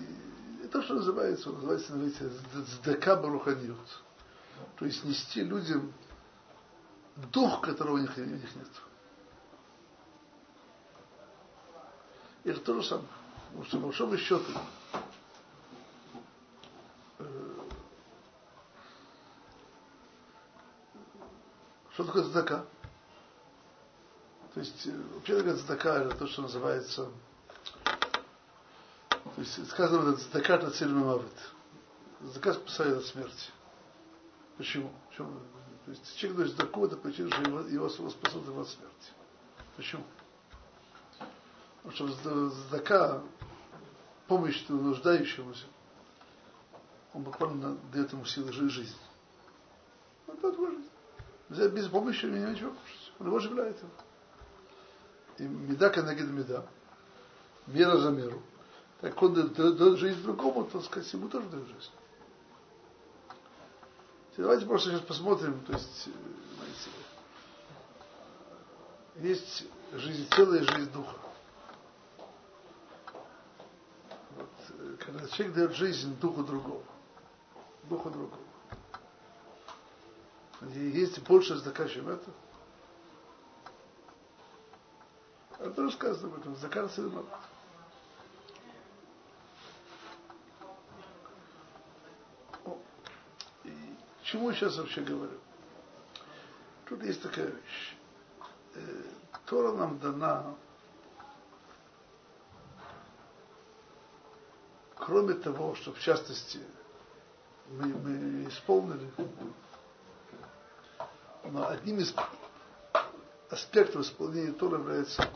то, 0.75 0.81
что 0.81 0.95
называется, 0.95 1.51
называется, 1.51 1.95
называется 1.95 2.75
сдака 2.75 3.15
баруханиют. 3.15 4.03
То 4.77 4.85
есть 4.85 5.05
нести 5.05 5.41
людям 5.41 5.93
дух, 7.31 7.61
которого 7.61 7.95
у 7.95 7.97
них, 7.99 8.11
у 8.17 8.19
них 8.19 8.55
нет. 8.55 8.67
И 12.43 12.49
это 12.49 12.59
то 12.59 12.81
же 12.81 12.85
самое. 12.85 13.07
Что, 13.63 13.77
по 13.77 13.85
большому 13.85 14.17
счету, 14.17 14.43
э, 17.19 17.53
что 21.93 22.03
такое 22.03 22.23
задака? 22.23 22.65
То 24.53 24.59
есть, 24.59 24.85
э, 24.87 25.01
вообще 25.13 25.41
говоря, 25.41 25.57
цдака 25.57 26.03
это 26.03 26.17
то, 26.17 26.27
что 26.27 26.41
называется, 26.41 27.09
то 29.35 29.41
есть 29.41 29.69
сказано 29.69 30.09
это 30.09 30.19
цдака 30.19 30.55
это 30.55 30.71
цель 30.71 30.93
мавит. 30.93 31.31
Цдака 32.31 32.53
спасает 32.53 32.97
от 32.97 33.05
смерти. 33.05 33.51
Почему? 34.57 34.91
Почему? 35.09 35.31
То 35.85 35.91
есть 35.91 36.17
человек 36.17 36.37
дает 36.39 36.55
цдаку, 36.55 36.85
это 36.85 36.97
причина, 36.97 37.29
что 37.31 37.41
его, 37.41 37.59
его 37.61 37.89
спасут 37.89 38.47
от 38.47 38.69
смерти. 38.69 39.11
Почему? 39.75 40.03
Потому 41.83 42.09
что 42.09 42.49
цдака, 42.49 43.21
помощь 44.27 44.65
нуждающемуся, 44.67 45.65
он 47.13 47.23
буквально 47.23 47.77
дает 47.93 48.11
ему 48.13 48.25
силы 48.25 48.51
жизни. 48.51 48.95
Вот 50.27 50.39
это 50.43 50.57
жизнь. 51.49 51.71
Без 51.73 51.87
помощи 51.89 52.25
не 52.25 52.39
ничего 52.39 52.71
кушать. 52.71 53.13
Он 53.19 53.27
его 53.27 53.37
оживляет 53.37 53.77
его 53.77 53.91
и 55.37 55.43
меда 55.43 55.89
канагид 55.89 56.29
меда, 56.29 56.65
мера 57.67 57.97
за 57.97 58.09
меру. 58.09 58.41
Так 59.01 59.21
он 59.21 59.33
дает 59.33 59.99
жизнь 59.99 60.21
другому, 60.23 60.65
то 60.65 60.81
сказать, 60.81 61.11
ему 61.13 61.29
тоже 61.29 61.47
дает 61.49 61.67
жизнь. 61.67 61.91
Давайте 64.37 64.65
просто 64.65 64.89
сейчас 64.89 65.01
посмотрим, 65.01 65.59
то 65.65 65.73
есть, 65.73 66.09
знаете, 66.57 66.89
есть 69.17 69.63
жизнь, 69.93 70.27
целая 70.29 70.61
жизнь 70.63 70.91
духа. 70.91 71.15
Вот, 74.35 74.49
когда 74.99 75.27
человек 75.29 75.55
дает 75.55 75.73
жизнь 75.73 76.19
духу 76.19 76.43
другого, 76.43 76.83
духу 77.83 78.09
другого. 78.09 78.41
Есть 80.73 81.21
больше 81.23 81.55
знака, 81.55 81.87
чем 81.87 82.09
это, 82.09 82.29
Это 85.59 85.83
рассказано 85.83 86.27
об 86.27 86.39
этом. 86.39 86.55
Закар 86.57 86.89
Сидмар. 86.89 87.23
Чему 94.45 94.53
я 94.53 94.59
сейчас 94.59 94.77
вообще 94.77 95.01
говорю? 95.01 95.39
Тут 96.87 97.01
есть 97.01 97.19
такая 97.19 97.47
вещь. 97.47 97.95
Э, 98.75 99.01
Тора 99.47 99.71
нам 99.71 99.97
дана, 99.97 100.53
кроме 104.97 105.33
того, 105.33 105.73
что 105.73 105.93
в 105.93 105.99
частности 105.99 106.59
мы, 107.71 107.87
мы 107.87 108.47
исполнили, 108.47 109.09
но 111.45 111.67
одним 111.67 111.97
из 111.97 112.13
аспектов 113.49 114.03
исполнения 114.03 114.51
Тора 114.51 114.77
является 114.77 115.27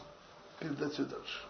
передать 0.60 1.00
ее 1.00 1.06
дальше. 1.06 1.48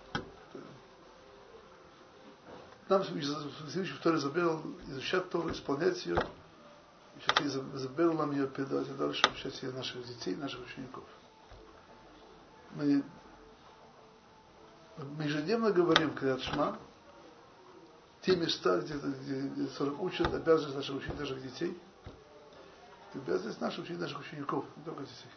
Нам 2.87 3.03
следующий 3.03 3.95
второй 3.95 4.19
забел 4.21 4.61
изучать 4.87 5.29
Тору, 5.29 5.51
исполнять 5.51 6.05
ее. 6.05 6.17
Сейчас 7.21 7.53
забел 7.53 8.13
нам 8.13 8.31
ее 8.31 8.47
передавать 8.47 8.95
дальше, 8.97 9.25
обучать 9.25 9.61
ее 9.61 9.71
наших 9.71 10.05
детей, 10.07 10.35
наших 10.35 10.61
учеников. 10.65 11.03
Мы, 12.75 13.03
мы 14.97 15.23
ежедневно 15.23 15.71
говорим, 15.71 16.13
когда 16.13 16.37
Шма, 16.39 16.77
те 18.21 18.35
места, 18.35 18.79
где, 18.79 18.93
где, 18.93 19.41
где 19.41 19.83
учат, 19.99 20.33
обязанность 20.33 20.75
наших 20.75 20.97
учить 20.97 21.19
наших 21.19 21.41
детей, 21.41 21.77
обязанность 23.13 23.59
наших 23.59 23.85
учить 23.85 23.99
наших 23.99 24.19
учеников, 24.19 24.65
не 24.77 24.83
только 24.83 25.03
детей. 25.03 25.31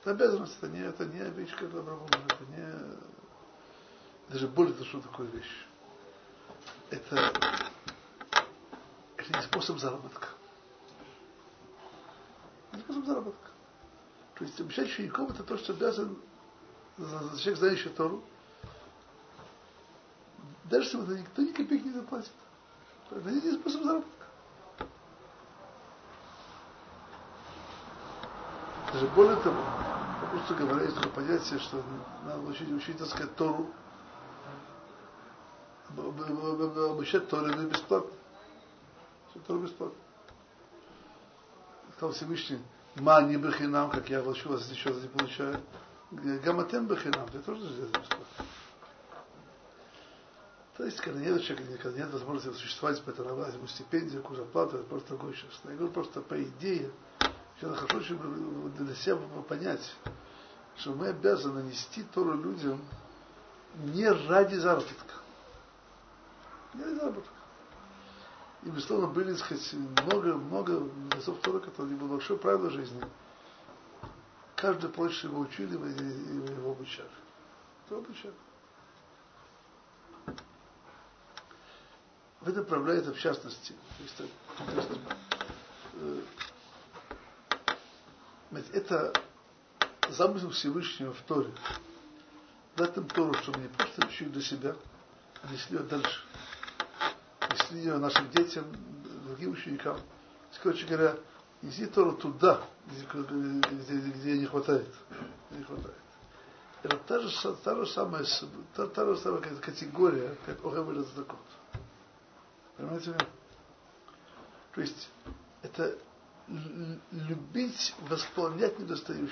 Это 0.00 0.10
обязанность, 0.10 0.56
это 0.58 0.68
не, 0.68 0.80
это 0.80 1.04
не 1.04 1.30
вещь, 1.30 1.54
как 1.56 1.72
добровольно, 1.72 2.24
это 2.26 2.44
не... 2.48 4.32
Даже 4.32 4.48
более 4.48 4.72
того, 4.72 4.86
что 4.86 5.00
такое 5.00 5.26
вещь. 5.28 5.66
Это, 6.90 7.32
способ 9.54 9.78
заработка. 9.78 10.28
Не 12.72 12.80
способ 12.80 13.06
заработка. 13.06 13.50
То 14.34 14.44
есть 14.44 14.60
обучать 14.60 14.88
учеников 14.88 15.30
это 15.30 15.44
то, 15.44 15.56
что 15.56 15.72
обязан 15.72 16.16
человек, 16.96 17.58
знающий 17.58 17.88
Тору. 17.90 18.24
Даже 20.64 20.86
если 20.86 21.04
это 21.04 21.20
никто 21.20 21.42
ни 21.42 21.52
копейки 21.52 21.84
не 21.84 21.92
заплатит. 21.92 22.32
Это 23.12 23.30
не 23.30 23.52
способ 23.52 23.82
заработка. 23.84 24.26
Даже 28.92 29.06
более 29.08 29.36
того, 29.36 29.62
просто 30.32 30.54
говоря, 30.54 30.82
есть 30.82 30.96
такое 30.96 31.12
понятие, 31.12 31.60
что 31.60 31.80
надо 32.26 32.40
учить, 32.40 32.72
учить, 32.72 32.98
так 32.98 33.06
сказать, 33.06 33.36
Тору, 33.36 33.68
обучать 35.96 37.28
Тору 37.28 37.46
это 37.46 37.62
бесплатно. 37.62 38.10
Тору 39.40 39.60
бесплатно. 39.60 39.98
сказал 41.96 42.14
Всевышний, 42.14 42.58
ма 42.96 43.22
не 43.22 43.36
бахинам, 43.36 43.90
как 43.90 44.08
я 44.08 44.22
волчу 44.22 44.48
вас 44.50 44.68
еще 44.70 44.90
не 44.90 45.08
получаю. 45.08 45.60
Гаматем 46.10 46.86
бахинам, 46.86 47.28
ты 47.28 47.40
тоже 47.40 47.62
здесь 47.62 47.88
бесплатно. 47.88 48.46
То 50.76 50.84
есть, 50.84 51.00
когда 51.00 51.20
нет 51.20 51.40
человека, 51.42 51.78
когда 51.82 51.98
нет 51.98 52.12
возможности 52.12 52.60
существовать 52.60 53.00
по 53.02 53.10
этой 53.10 53.24
работе, 53.24 53.56
ему 53.56 53.68
стипендию, 53.68 54.22
какую 54.22 54.38
зарплату, 54.38 54.78
это 54.78 54.86
просто 54.86 55.08
другой 55.10 55.34
сейчас. 55.34 55.60
Я 55.64 55.70
говорю 55.76 55.92
просто 55.92 56.20
по 56.20 56.42
идее, 56.42 56.90
я 57.60 57.68
хочу 57.74 58.00
чтобы 58.02 58.70
для 58.70 58.94
себя 58.96 59.16
понять, 59.48 59.94
что 60.76 60.92
мы 60.92 61.08
обязаны 61.08 61.60
нести 61.60 62.02
Тору 62.02 62.34
людям 62.34 62.84
не 63.76 64.08
ради 64.08 64.56
заработка. 64.56 65.14
Не 66.74 66.82
ради 66.82 66.94
заработка. 66.96 67.33
И, 68.64 68.70
безусловно, 68.70 69.08
были, 69.08 69.34
сказать, 69.34 69.72
много, 69.74 70.34
много 70.36 70.80
мудрецов 70.80 71.38
Тора, 71.40 71.60
которые 71.60 71.96
было 71.96 72.08
большое 72.08 72.38
правило 72.38 72.70
жизни. 72.70 73.02
Каждый 74.56 74.88
прочь 74.88 75.22
его 75.22 75.40
учили, 75.40 75.74
и 75.76 76.52
его 76.52 76.70
обучали. 76.70 77.08
Кто 77.84 77.98
обучали? 77.98 78.34
В 82.40 82.48
это 82.48 82.58
направляет 82.60 83.06
в 83.06 83.18
частности. 83.18 83.74
То 83.98 84.02
есть, 84.02 84.22
э, 85.94 86.20
это 88.72 89.12
замысел 90.08 90.50
Всевышнего 90.50 91.12
в 91.12 91.20
Торе. 91.22 91.52
Дать 92.76 92.96
им 92.96 93.08
Тору, 93.08 93.34
чтобы 93.34 93.60
не 93.60 93.68
просто 93.68 94.06
учили 94.06 94.28
для 94.30 94.42
себя, 94.42 94.76
а 95.42 95.52
несли 95.52 95.78
ее 95.78 95.84
дальше. 95.84 96.22
Несли 97.54 97.78
ее 97.78 97.98
нашим 97.98 98.28
детям, 98.30 98.64
другим 99.26 99.52
ученикам. 99.52 99.96
Короче 100.60 100.86
говоря, 100.86 101.16
неси 101.62 101.86
Тору 101.86 102.12
туда, 102.12 102.60
где, 102.86 103.04
где, 103.70 104.10
где 104.10 104.38
не 104.38 104.46
хватает. 104.46 104.92
Где 105.50 105.60
не 105.60 105.64
хватает. 105.64 105.94
Это 106.82 106.96
та 106.96 107.20
же, 107.20 107.54
та 107.64 107.76
же 107.76 107.86
самая, 107.86 108.24
та, 108.74 108.88
та 108.88 109.06
же 109.06 109.16
самая 109.18 109.40
категория, 109.40 110.36
как 110.44 110.64
Охевель 110.64 111.04
Закот. 111.14 111.38
Понимаете 112.76 113.10
меня? 113.10 113.26
То 114.74 114.80
есть, 114.80 115.08
это 115.62 115.96
любить, 117.12 117.94
восполнять 118.08 118.78
недостающее. 118.80 119.30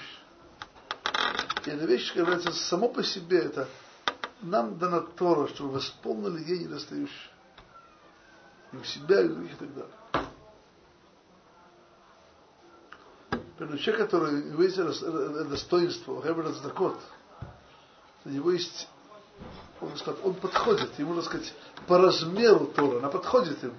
И 1.67 1.71
эта 1.71 1.85
вещь, 1.87 2.15
говорится, 2.15 2.53
само 2.53 2.89
по 2.89 3.03
себе 3.03 3.39
это 3.41 3.69
нам 4.41 4.79
дана 4.79 5.01
Тора, 5.01 5.49
чтобы 5.49 5.73
восполнили 5.73 6.43
ей 6.45 6.61
недостающее. 6.61 7.32
И 8.73 8.77
у 8.77 8.85
себя, 8.85 9.21
и 9.23 9.29
других, 9.29 9.53
и 9.53 9.57
так 9.57 9.75
далее. 9.75 9.95
Поэтому 13.59 13.79
человек, 13.79 14.11
который 14.11 14.55
у 14.55 14.63
есть 14.63 14.77
достоинство, 14.77 16.21
Хебер 16.23 16.53
Дакот, 16.63 16.99
у 18.25 18.29
него 18.29 18.51
есть, 18.51 18.89
он, 19.81 19.97
сказать, 19.97 20.21
он 20.25 20.35
подходит, 20.35 20.99
ему, 20.99 21.09
можно 21.11 21.23
сказать, 21.23 21.55
по 21.87 21.99
размеру 21.99 22.67
Тора, 22.67 22.99
она 22.99 23.09
подходит 23.09 23.63
ему. 23.63 23.75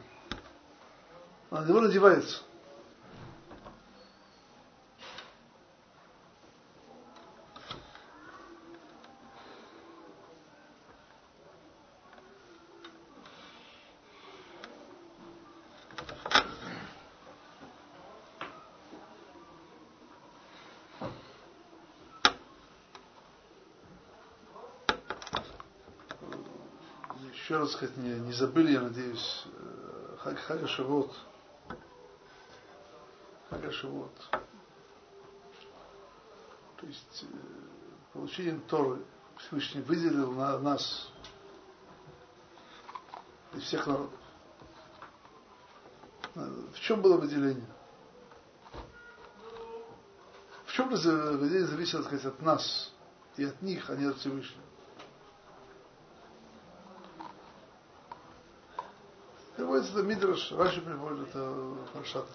Она 1.50 1.62
на 1.62 1.68
него 1.68 1.82
надевается. 1.82 2.42
Раз 27.64 27.74
сказать, 27.74 27.98
не, 27.98 28.20
не 28.20 28.34
забыли, 28.34 28.74
я 28.74 28.82
надеюсь, 28.82 29.46
э, 29.46 30.18
Хага 30.20 30.68
Шавот. 30.68 31.14
Хага 33.50 33.72
Шавот. 33.72 34.12
То 36.78 36.88
есть 36.88 37.24
э, 37.24 37.26
получением 38.14 38.62
Торы 38.62 39.02
Всевышний 39.38 39.82
выделил 39.82 40.32
на 40.32 40.60
нас 40.60 41.12
из 43.54 43.64
всех 43.64 43.88
народов. 43.88 44.20
В 46.36 46.80
чем 46.80 47.02
было 47.02 47.18
выделение? 47.18 47.68
В 50.66 50.72
чем 50.72 50.90
выделение 50.90 51.68
зависело, 51.68 52.02
так 52.02 52.14
сказать, 52.14 52.26
от 52.34 52.42
нас 52.42 52.92
и 53.38 53.44
от 53.44 53.62
них, 53.62 53.90
а 53.90 53.96
не 53.96 54.06
от 54.06 54.18
Всевышнего? 54.18 54.73
Приводится 59.84 60.00
это 60.00 60.08
Мидраш, 60.08 60.52
Раши 60.54 60.82
приводит 60.82 61.28
это 61.28 61.76
Паршат 61.94 62.26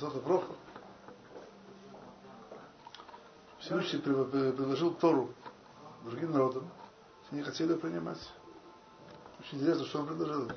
Зота 0.00 0.20
Броха. 0.20 0.54
Всевышний 3.58 3.98
предложил 3.98 4.94
Тору 4.94 5.34
другим 6.04 6.32
народам, 6.32 6.70
они 7.30 7.40
не 7.40 7.44
хотели 7.44 7.74
принимать. 7.74 8.18
Очень 9.38 9.58
интересно, 9.58 9.84
что 9.84 10.00
он 10.00 10.06
предложил. 10.06 10.50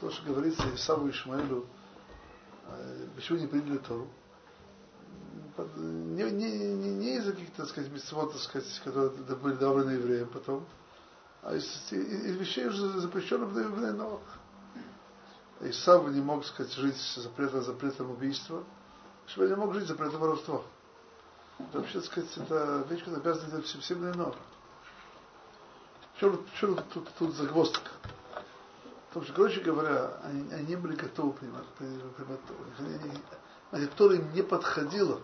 То, 0.00 0.10
что 0.10 0.26
говорится 0.26 0.62
Исаву 0.74 1.08
и 1.08 1.10
Ишмаэлю, 1.10 1.66
почему 3.16 3.38
не 3.38 3.46
приняли 3.48 3.78
Тору. 3.78 4.06
Не, 5.76 6.30
не, 6.30 6.74
не, 6.74 6.90
не 6.90 7.16
из-за 7.16 7.32
каких-то, 7.32 7.58
так 7.58 7.68
сказать, 7.68 7.90
митцвот, 7.90 8.32
так 8.32 8.40
сказать, 8.40 8.80
которые 8.84 9.10
были 9.10 9.54
давлены 9.56 9.90
евреям 9.90 10.28
потом, 10.28 10.66
а 11.44 11.54
из, 11.54 11.92
из 11.92 12.36
вещей 12.36 12.66
уже 12.66 13.00
запрещенных 13.00 13.50
в 13.50 13.76
Бнейнох. 13.76 14.20
Исав 15.60 16.08
не 16.08 16.20
мог, 16.20 16.44
сказать, 16.46 16.72
жить 16.72 16.96
запретом, 17.16 17.62
запретом 17.62 18.10
убийства, 18.10 18.64
чтобы 19.26 19.48
не 19.48 19.54
мог 19.54 19.74
жить 19.74 19.86
запретом 19.86 20.20
воровства. 20.20 20.62
Это 21.58 21.78
вообще, 21.78 22.00
так 22.00 22.04
сказать, 22.04 22.36
это 22.38 22.86
вещь, 22.88 23.00
которая 23.00 23.20
обязана 23.20 23.50
делать 23.50 23.66
все, 23.66 23.78
все 23.78 23.94
Бнейнох. 23.94 24.34
В 26.14 26.20
чем, 26.20 26.44
тут, 26.60 26.88
тут, 26.88 27.08
тут 27.18 27.34
загвоздка? 27.34 27.90
Потому 29.08 29.26
что, 29.26 29.34
короче 29.34 29.60
говоря, 29.60 30.18
они, 30.24 30.50
они 30.50 30.66
не 30.66 30.76
были 30.76 30.96
готовы 30.96 31.34
принимать, 31.34 31.66
принимать 31.76 32.40
Они, 32.78 32.94
они, 32.94 33.18
они, 33.70 33.86
которые 33.86 34.22
не 34.22 34.42
подходило, 34.42 35.20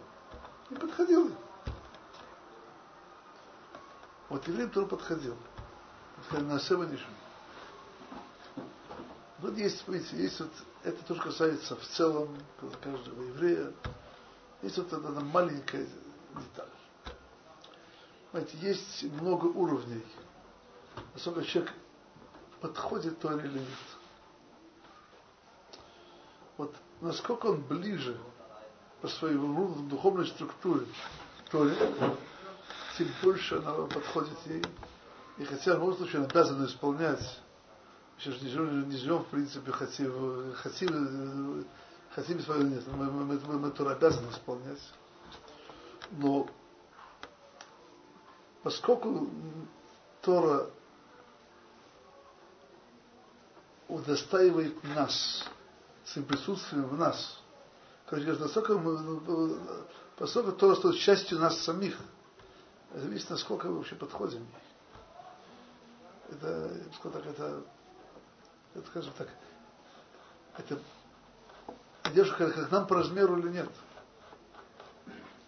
не 0.68 0.76
подходило. 0.76 1.30
Вот 4.28 4.46
евреям 4.46 4.70
тоже 4.70 4.86
подходил 4.86 5.34
на 6.32 6.58
Севанишем. 6.58 7.10
Вот 9.38 9.56
есть, 9.56 9.86
видите, 9.88 10.16
есть 10.16 10.40
вот, 10.40 10.50
это 10.84 11.02
тоже 11.04 11.22
касается 11.22 11.76
в 11.76 11.86
целом 11.86 12.36
каждого 12.82 13.22
еврея. 13.22 13.72
Есть 14.62 14.76
вот 14.76 14.92
эта 14.92 15.08
маленькая 15.20 15.86
деталь. 16.34 16.68
Знаете, 18.32 18.56
есть 18.58 19.02
много 19.20 19.46
уровней. 19.46 20.04
Насколько 21.14 21.42
человек 21.44 21.72
подходит 22.60 23.18
то 23.18 23.32
или 23.38 23.58
нет. 23.58 23.68
Вот 26.58 26.74
насколько 27.00 27.46
он 27.46 27.62
ближе 27.62 28.18
по 29.00 29.08
своей 29.08 29.36
духовной 29.36 30.26
структуре 30.26 30.86
Торе, 31.50 31.74
тем 32.96 33.08
больше 33.22 33.56
она 33.56 33.86
подходит 33.86 34.38
ей. 34.46 34.62
И 35.40 35.44
хотя 35.46 35.72
в 35.72 35.78
любом 35.78 35.96
случае 35.96 36.20
он 36.20 36.26
обязан 36.26 36.66
исполнять, 36.66 37.40
еще 38.18 38.32
же 38.32 38.44
не 38.44 38.50
живем, 38.50 38.90
не 38.90 38.96
живем 38.98 39.24
в 39.24 39.28
принципе, 39.28 39.72
хотим, 39.72 40.54
хотим, 40.54 41.66
хотим 42.10 42.40
свое 42.40 42.64
нет, 42.64 42.86
мы, 42.88 43.10
мы, 43.10 43.38
мы, 43.38 43.58
мы, 43.58 43.70
Тора 43.70 43.92
обязаны 43.92 44.30
исполнять. 44.32 44.82
Но 46.10 46.46
поскольку 48.62 49.30
Тора 50.20 50.68
удостаивает 53.88 54.84
нас 54.84 55.48
своим 56.04 56.28
присутствием 56.28 56.84
в 56.84 56.98
нас, 56.98 57.40
короче 58.04 58.26
говоря, 58.26 58.44
настолько 58.44 58.76
мы, 58.76 59.56
поскольку 60.18 60.52
Тора 60.52 60.74
стает 60.74 60.98
частью 60.98 61.38
нас 61.38 61.58
самих, 61.60 61.98
зависит, 62.92 63.30
насколько 63.30 63.68
мы 63.68 63.76
вообще 63.76 63.94
подходим. 63.94 64.40
ей 64.40 64.69
это, 66.30 66.70
я 67.04 67.10
так, 67.10 67.26
это, 67.26 67.64
это, 68.74 68.86
скажем 68.88 69.12
так, 69.16 69.28
это 70.56 70.80
держу 72.14 72.34
как, 72.36 72.70
нам 72.70 72.86
по 72.86 72.96
размеру 72.96 73.38
или 73.38 73.48
нет. 73.48 73.70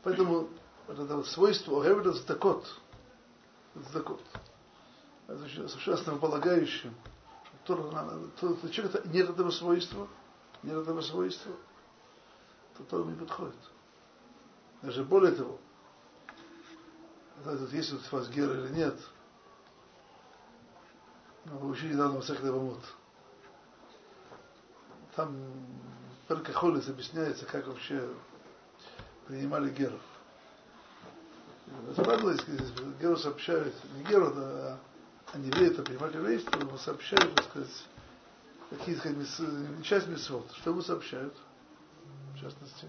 Поэтому 0.03 0.49
это 0.88 1.23
свойство 1.25 1.81
Огеведа 1.81 2.12
Здакот, 2.12 2.66
Здакот, 3.75 4.23
это 5.29 5.49
совершенно 5.49 5.99
основополагающее, 5.99 6.92
что 7.64 7.77
то, 8.40 8.55
то, 8.55 8.68
человек 8.68 9.05
нет 9.07 9.31
этого 9.31 9.51
свойства, 9.51 10.09
нет 10.62 10.77
этого 10.77 11.01
свойства, 11.01 11.53
то 12.77 12.85
Тора 12.85 13.05
не 13.05 13.14
подходит. 13.14 13.55
Даже 14.83 15.05
более 15.05 15.33
того, 15.33 15.59
знаете, 17.45 17.77
есть 17.77 17.92
у 17.92 18.16
вас 18.16 18.29
гер 18.29 18.53
или 18.53 18.73
нет, 18.75 18.97
но 21.53 21.59
вы 21.59 21.69
учили 21.71 21.93
недавно 21.93 22.17
Масахта 22.17 22.51
Бамут. 22.51 22.81
Там 25.15 25.37
Перкахолис 26.27 26.88
объясняется, 26.88 27.45
как 27.45 27.67
вообще 27.67 28.09
принимали 29.27 29.71
геров. 29.71 30.01
Если 31.87 33.01
геру 33.01 33.17
сообщают, 33.17 33.75
не 33.95 34.05
геру, 34.05 34.33
а, 34.35 34.79
а 35.33 35.38
не 35.38 35.49
евреи, 35.49 35.71
то 35.71 35.83
принимали 35.83 36.17
еврейство, 36.17 36.59
ему 36.59 36.79
сообщают, 36.79 37.35
так 37.35 37.45
сказать, 37.45 37.85
какие-то 38.71 39.15
часть 39.83 40.07
мисвод. 40.09 40.51
Что 40.57 40.71
ему 40.71 40.81
сообщают? 40.81 41.37
В 42.35 42.41
частности. 42.41 42.88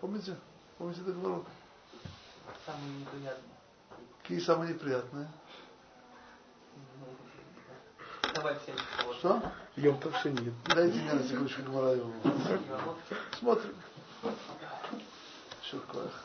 Помните? 0.00 0.36
Помните 0.78 1.00
договор? 1.00 1.44
Самые 2.66 3.00
неприятные. 3.00 3.56
Какие 4.22 4.38
самые 4.40 4.74
неприятные? 4.74 5.28
Что? 9.18 9.42
Йом 9.76 9.98
Тавшини. 9.98 10.52
Дайте 10.74 10.98
мне 10.98 11.12
на 11.12 11.22
секундочку 11.22 11.62
Гмара 11.62 11.92
его. 11.94 12.10
Смотрим. 13.38 13.74
Шуркоях. 15.62 16.24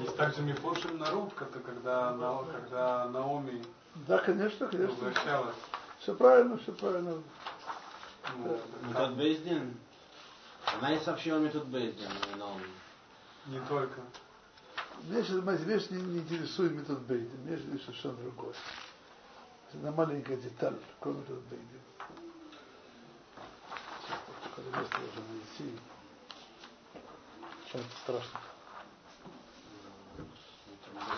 Есть 0.00 0.16
также 0.16 0.42
Мифошин 0.42 0.98
Нарут, 0.98 1.32
это 1.40 1.58
когда, 1.60 2.12
На- 2.12 2.42
когда 2.44 3.06
Наоми 3.06 3.62
Да, 4.06 4.18
конечно, 4.18 4.66
конечно. 4.66 4.94
возвращалась. 4.94 5.56
Все 6.00 6.14
правильно, 6.14 6.58
все 6.58 6.72
правильно. 6.72 7.14
Ну, 8.36 8.60
Метод 8.88 9.14
Бейздин. 9.16 9.76
Она 10.78 10.92
и 10.94 11.00
сообщила 11.00 11.38
метод 11.38 11.64
Бейздин. 11.66 12.08
но 12.36 12.56
не 13.46 13.60
только. 13.68 14.00
Меня 15.04 15.22
сейчас, 15.22 15.60
сейчас 15.60 15.90
не, 15.90 16.02
не 16.02 16.18
интересует 16.18 16.72
метод 16.72 17.00
Бейдин, 17.00 17.44
меня 17.44 17.56
интересует 17.56 17.82
совершенно 17.82 18.14
другое. 18.14 18.54
Это 19.72 19.92
маленькая 19.92 20.36
деталь, 20.36 20.76
какой 20.98 21.14
метод 21.14 21.38
Бейдин. 21.50 21.80
Сейчас 24.42 24.64
место 24.76 24.98
должен 24.98 25.24
найти. 25.32 25.78
Чем 27.70 27.80
это 27.80 27.96
страшно? 28.02 28.40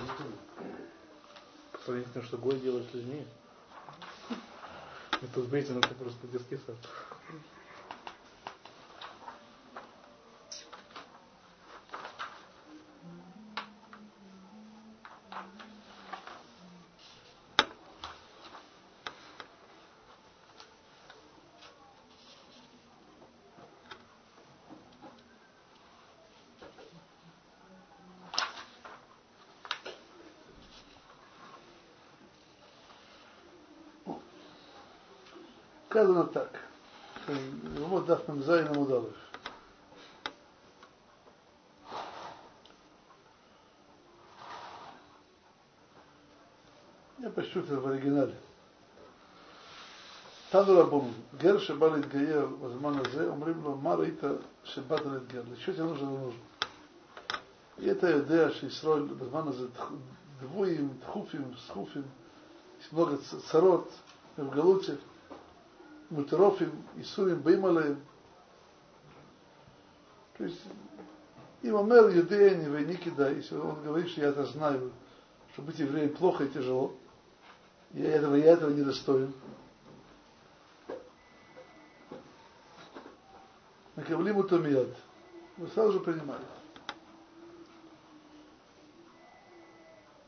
метод. 0.01 0.39
По 1.73 1.79
сравнению 1.79 2.11
с 2.11 2.13
тем, 2.13 2.23
что 2.25 2.39
Гой 2.39 2.59
делает 2.61 2.91
с 2.91 2.95
людьми. 2.95 3.27
Это 5.23 5.41
Бейтин, 5.41 5.79
это 5.79 5.95
просто 5.95 6.27
детский 6.29 6.59
сад. 6.67 6.77
נתקע 36.01 36.07
זה 36.07 36.13
לא 36.13 36.23
נתק. 36.25 36.59
כן, 37.27 37.37
ללמוד 37.75 38.11
דף 38.11 38.29
מ"ז 38.29 38.51
עמוד 38.51 38.93
א'. 38.93 39.31
זה 47.21 47.29
פשוט 47.35 47.65
ואוריגינלי. 47.69 48.33
תנו 50.51 50.79
רבנו, 50.79 51.11
גר 51.37 51.59
שבא 51.59 51.97
להתגייר 51.97 52.47
בזמן 52.47 52.93
הזה, 52.99 53.29
אומרים 53.29 53.63
לו, 53.63 53.77
מה 53.77 53.95
ראית 53.95 54.21
שבאת 54.65 55.07
להתגייר? 55.07 55.43
לשת 55.53 55.79
ינו 55.79 55.97
של 55.97 56.05
הנור. 56.05 56.33
אי 57.79 57.91
אתה 57.91 58.11
יודע 58.11 58.51
שישראל 58.51 59.03
בזמן 59.03 59.49
הזה 59.49 59.67
דבויים, 60.41 60.99
דחופים, 61.01 61.53
סחופים, 61.67 62.03
יש 62.81 62.93
נוגע 62.93 63.17
צרות, 63.51 63.89
הם 64.39 64.51
גלוצ'ף. 64.51 65.10
מבגלוצים, 66.10 66.10
мутерофим, 66.10 66.84
Исурим, 66.98 67.42
Беймалеем. 67.42 68.02
То 70.38 70.44
есть, 70.44 70.62
им 71.62 71.78
Омер, 71.78 72.10
Юдеяни, 72.10 72.70
Вейники, 72.70 73.10
да, 73.10 73.30
если 73.30 73.56
он 73.56 73.82
говорит, 73.84 74.10
что 74.10 74.22
я 74.22 74.28
это 74.30 74.46
знаю, 74.46 74.92
что 75.54 75.62
быть 75.62 75.80
евреем 75.80 76.14
плохо 76.16 76.44
и 76.44 76.50
тяжело, 76.50 76.94
я 77.94 78.12
этого, 78.12 78.36
я 78.36 78.52
этого 78.54 78.72
не 78.72 78.84
достоин. 78.84 79.34
Накавлим 83.96 84.38
утомияд. 84.38 84.90
Вы 85.56 85.68
сразу 85.70 85.94
же 85.94 86.00
принимаете. 86.02 86.46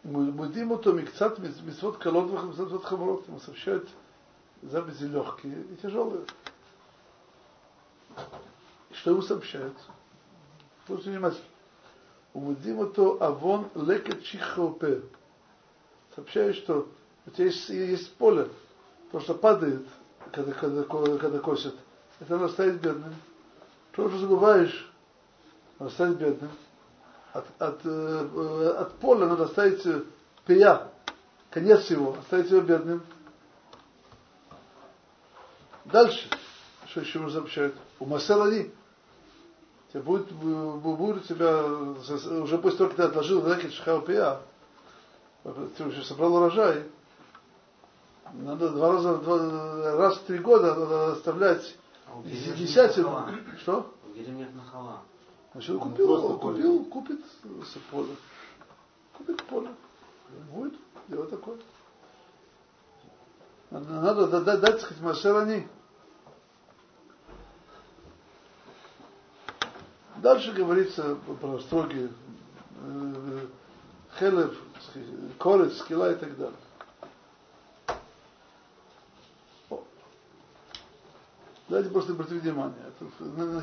Мудим 0.03 0.71
ото 0.71 0.93
микцат 0.93 1.37
митцвот 1.39 1.97
колот 1.97 2.31
митцвот 2.31 2.85
хаморот. 2.85 3.27
Ему 3.27 3.41
сообщают 3.41 3.89
заповеди 4.62 5.04
легкие 5.04 5.62
и 5.62 5.76
тяжелые. 5.76 6.24
Что 8.92 9.10
ему 9.10 9.22
сообщают? 9.22 9.76
Слушайте 10.86 11.10
внимательно. 11.10 11.44
Умудим 12.34 12.80
ото 12.80 13.22
авон 13.22 13.68
лекет 13.74 14.22
чихопе. 14.22 15.02
Сообщают, 16.14 16.56
что 16.56 16.88
у 17.26 17.30
тебя 17.30 17.46
есть, 17.46 17.68
есть 17.68 18.14
поле, 18.14 18.48
то, 19.10 19.20
что 19.20 19.34
падает, 19.34 19.86
когда, 20.32 20.52
когда, 20.52 20.84
когда 20.84 21.38
косят, 21.38 21.74
это 22.20 22.32
надо 22.32 22.46
оставить 22.46 22.80
бедным. 22.80 23.14
То, 23.92 24.08
что 24.08 24.18
забываешь, 24.18 24.90
надо 25.78 25.92
оставить 25.92 26.18
бедным. 26.18 26.50
От, 27.32 27.46
от, 27.58 27.80
э, 27.84 28.74
от 28.78 28.92
поля 28.94 29.26
надо 29.26 29.44
оставить 29.44 29.82
пия, 30.46 30.88
конец 31.50 31.90
его, 31.90 32.16
оставить 32.18 32.50
его 32.50 32.60
бедным. 32.60 33.02
Дальше, 35.84 36.28
что 36.86 37.00
еще 37.00 37.18
ему 37.18 37.30
сообщают? 37.30 37.74
У 37.98 38.06
Масерани. 38.06 38.70
Тебе 39.92 40.02
будет, 40.02 40.32
будет 40.32 41.26
тебя, 41.26 41.64
уже 41.64 42.56
после 42.58 42.78
того, 42.78 42.90
как 42.90 42.96
ты 42.96 43.02
отложил 43.02 43.46
ракет 43.46 43.72
шхаупия, 43.74 44.40
ты 45.76 45.84
уже 45.84 46.02
собрал 46.04 46.34
урожай, 46.36 46.84
надо 48.32 48.70
два 48.70 48.92
раза, 48.92 49.16
два, 49.18 49.96
раз 49.96 50.16
в 50.16 50.24
три 50.24 50.38
года 50.38 50.74
надо 50.74 51.12
оставлять 51.12 51.76
А 52.06 52.22
Герем 52.22 52.56
десятину. 52.56 53.26
Что? 53.60 53.92
У 54.04 54.18
нет 54.18 54.54
нахала. 54.54 55.00
Значит, 55.52 55.70
он 55.70 55.80
купил, 55.80 56.12
он 56.12 56.38
купил, 56.38 56.84
купит 56.86 57.20
поле. 57.90 58.16
Купит 59.18 59.42
поле. 59.44 59.68
Будет 60.50 60.74
делать 61.08 61.28
такое. 61.28 61.58
Надо, 63.72 64.40
дать, 64.42 64.60
дать, 64.60 64.82
сказать, 64.82 65.02
Машерани. 65.02 65.66
Дальше 70.16 70.52
говорится 70.52 71.16
про 71.40 71.58
строгие 71.60 72.10
э, 72.82 73.46
хелев, 74.18 74.54
корец, 75.38 75.78
скилла 75.78 76.12
и 76.12 76.16
так 76.16 76.36
далее. 76.36 76.56
Давайте 81.68 81.88
просто 81.88 82.12
обратите 82.12 82.40
внимание. 82.40 82.92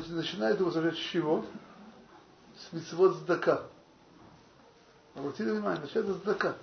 Начинает 0.08 0.58
его 0.58 0.72
зажать 0.72 0.96
с 0.96 1.00
чего? 1.00 1.46
С 2.58 2.72
митцвот 2.72 3.14
сдака. 3.14 3.62
Обратите 5.14 5.52
внимание, 5.52 5.80
начинается 5.80 6.14
с 6.14 6.16
сдака. 6.16 6.56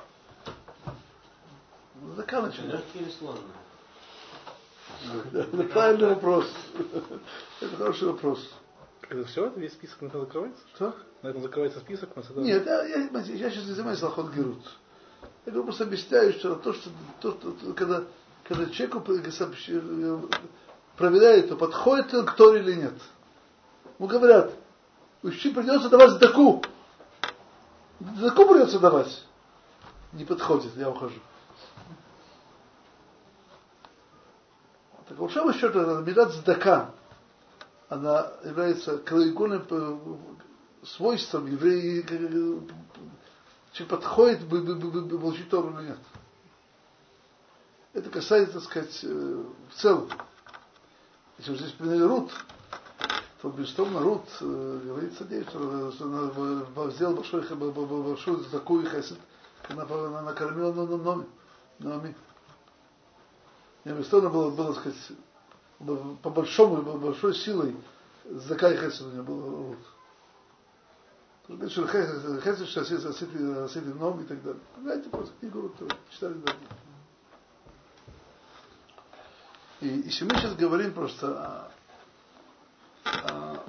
Сложные? 3.20 3.54
Да, 5.32 5.40
Это 5.42 5.63
правильный 5.63 6.10
вопрос. 6.10 6.46
Это 7.62 7.76
хороший 7.78 8.08
вопрос. 8.08 8.50
Это 9.10 9.26
все? 9.26 9.50
Весь 9.56 9.74
список 9.74 10.02
на 10.02 10.08
этом 10.08 10.22
закрывается? 10.22 10.62
Что? 10.76 10.96
На 11.22 11.30
этом 11.30 11.42
закрывается 11.42 11.80
список? 11.80 12.10
Мы 12.16 12.24
сюда- 12.24 12.42
Нет, 12.42 12.66
я, 12.66 12.84
я, 12.84 12.98
я 13.10 13.50
сейчас 13.52 13.66
не 13.66 13.74
занимаюсь 13.74 14.02
Алхот 14.04 14.34
Герут. 14.34 14.60
Я 15.46 15.52
говорю, 15.52 15.63
просто 15.63 15.86
объясняю, 15.86 16.34
что 16.34 16.56
то, 16.56 16.74
что, 16.74 16.90
то, 17.22 17.32
что 17.32 17.52
то, 17.52 17.74
когда, 17.74 18.04
когда 18.44 18.66
человеку 18.68 19.00
сообщ- 19.00 19.70
э, 19.70 20.20
проверяет, 20.98 21.50
то 21.50 21.56
подходит 21.56 22.13
он 22.13 22.26
к 22.26 22.36
Торе 22.36 22.60
или 22.62 22.74
нет. 22.74 22.94
Ему 23.98 24.10
говорят, 24.10 24.52
учи 25.24 25.52
придется 25.54 25.90
давать 25.90 26.12
сдаку. 26.12 26.63
Сдаку 28.00 28.46
придется 28.46 28.80
давать. 28.80 29.24
Не 30.13 30.26
подходит, 30.26 30.76
я 30.76 30.90
ухожу. 30.90 31.20
Так, 35.08 35.17
по 35.17 35.24
большому 35.24 35.54
счету, 35.54 35.80
эта 35.80 36.02
мират 36.02 36.34
здака, 36.34 36.91
она 37.89 38.32
является 38.43 38.98
краеугольным 38.98 39.65
э, 39.70 39.98
свойством 40.86 41.46
евреи, 41.48 42.06
э, 42.10 42.60
человек 43.72 43.89
подходит 43.89 44.50
получить 44.50 45.50
Тору 45.50 45.78
или 45.80 45.88
нет. 45.88 46.00
Это 47.93 48.10
касается, 48.10 48.56
так 48.56 48.63
сказать, 48.63 49.00
э, 49.04 49.43
в 49.72 49.76
целом. 49.76 50.10
Если 51.38 51.52
вот 51.52 51.60
здесь 51.60 51.72
приняли 51.72 52.02
Рут, 52.04 52.32
то 53.41 53.50
безусловно 53.50 54.02
Рут 54.02 54.26
э, 54.41 54.82
говорится 54.84 55.24
здесь, 55.24 55.48
что 55.48 55.93
она 56.02 56.91
сделала 56.91 57.15
большой, 57.15 57.41
большую 57.56 58.43
такую 58.46 58.89
хесед, 58.89 59.17
она, 59.70 59.86
накормила 60.22 60.74
Номи. 61.80 62.15
И 63.88 63.89
безусловно 63.89 64.30
было, 64.30 64.50
было, 64.50 64.73
так 64.73 64.82
сказать, 64.82 66.19
по 66.21 66.30
большому, 66.30 66.82
большой 67.00 67.34
силой 67.34 67.73
Закай 68.26 68.76
Хесед 68.76 69.04
у 69.04 69.12
нее 69.12 69.23
был 69.23 69.69
Рут. 69.69 69.80
Говорит, 71.47 71.71
что 71.71 71.88
Хесед, 71.88 72.67
что 72.67 72.82
Асити 72.82 73.88
Ном 73.97 74.19
и 74.19 74.26
так 74.26 74.43
далее. 74.43 74.60
Знаете, 74.82 75.10
просто 75.10 75.34
книгу 75.39 75.73
читали 76.12 76.34
давно. 76.34 76.62
И 79.80 79.88
если 79.88 80.26
мы 80.26 80.32
сейчас 80.32 80.56
говорим 80.56 80.93
просто 80.93 81.71
о, 83.06 83.21
о 83.32 83.63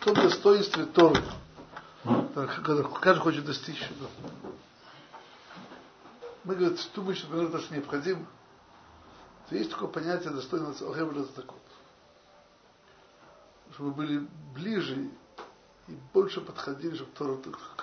том 0.00 0.14
достоинстве 0.16 0.84
Торы, 0.84 1.22
когда 2.34 2.82
каждый 2.82 3.20
хочет 3.20 3.46
достичь. 3.46 3.88
Мы 6.42 6.56
говорим, 6.56 6.76
что 6.76 7.42
это 7.42 7.58
что 7.58 7.74
необходимо. 7.74 8.26
То 9.48 9.56
есть 9.56 9.70
такое 9.70 9.88
понятие 9.88 10.30
достоинства 10.30 10.90
Охевра 10.90 11.22
Закот. 11.22 11.60
Чтобы 13.72 13.90
мы 13.90 13.94
были 13.94 14.28
ближе 14.54 15.10
и 15.88 15.98
больше 16.12 16.40
подходили, 16.40 16.94
чтобы 16.94 17.12
Тора, 17.12 17.38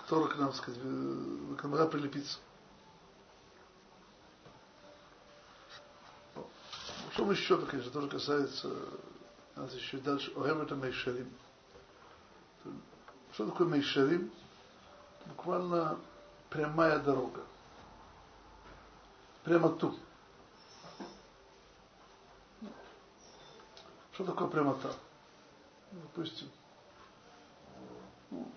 Тора 0.08 0.28
к 0.28 0.38
нам, 0.38 0.54
сказать, 0.54 0.80
к 0.80 1.64
нам 1.64 1.90
прилепиться. 1.90 2.40
большому 7.22 7.36
счету, 7.36 7.66
конечно, 7.66 7.92
тоже 7.92 8.08
касается 8.08 8.70
нас 9.56 9.74
еще 9.74 9.98
дальше. 9.98 10.32
Охем 10.36 10.62
это 10.62 10.76
Мейшарим. 10.76 11.30
Что 13.34 13.48
такое 13.48 13.68
Мейшарим? 13.68 14.32
Буквально 15.28 16.00
прямая 16.50 17.00
дорога. 17.00 17.42
Прямо 19.44 19.70
ту. 19.70 19.98
Что 24.14 24.26
такое 24.26 24.48
прямота? 24.48 24.94
Допустим, 25.92 26.50
ну, 28.30 28.52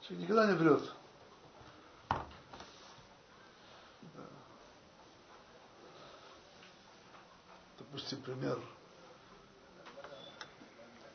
человек 0.00 0.22
никогда 0.22 0.46
не 0.46 0.54
врет. 0.54 0.82
допустим, 7.92 8.22
пример, 8.22 8.58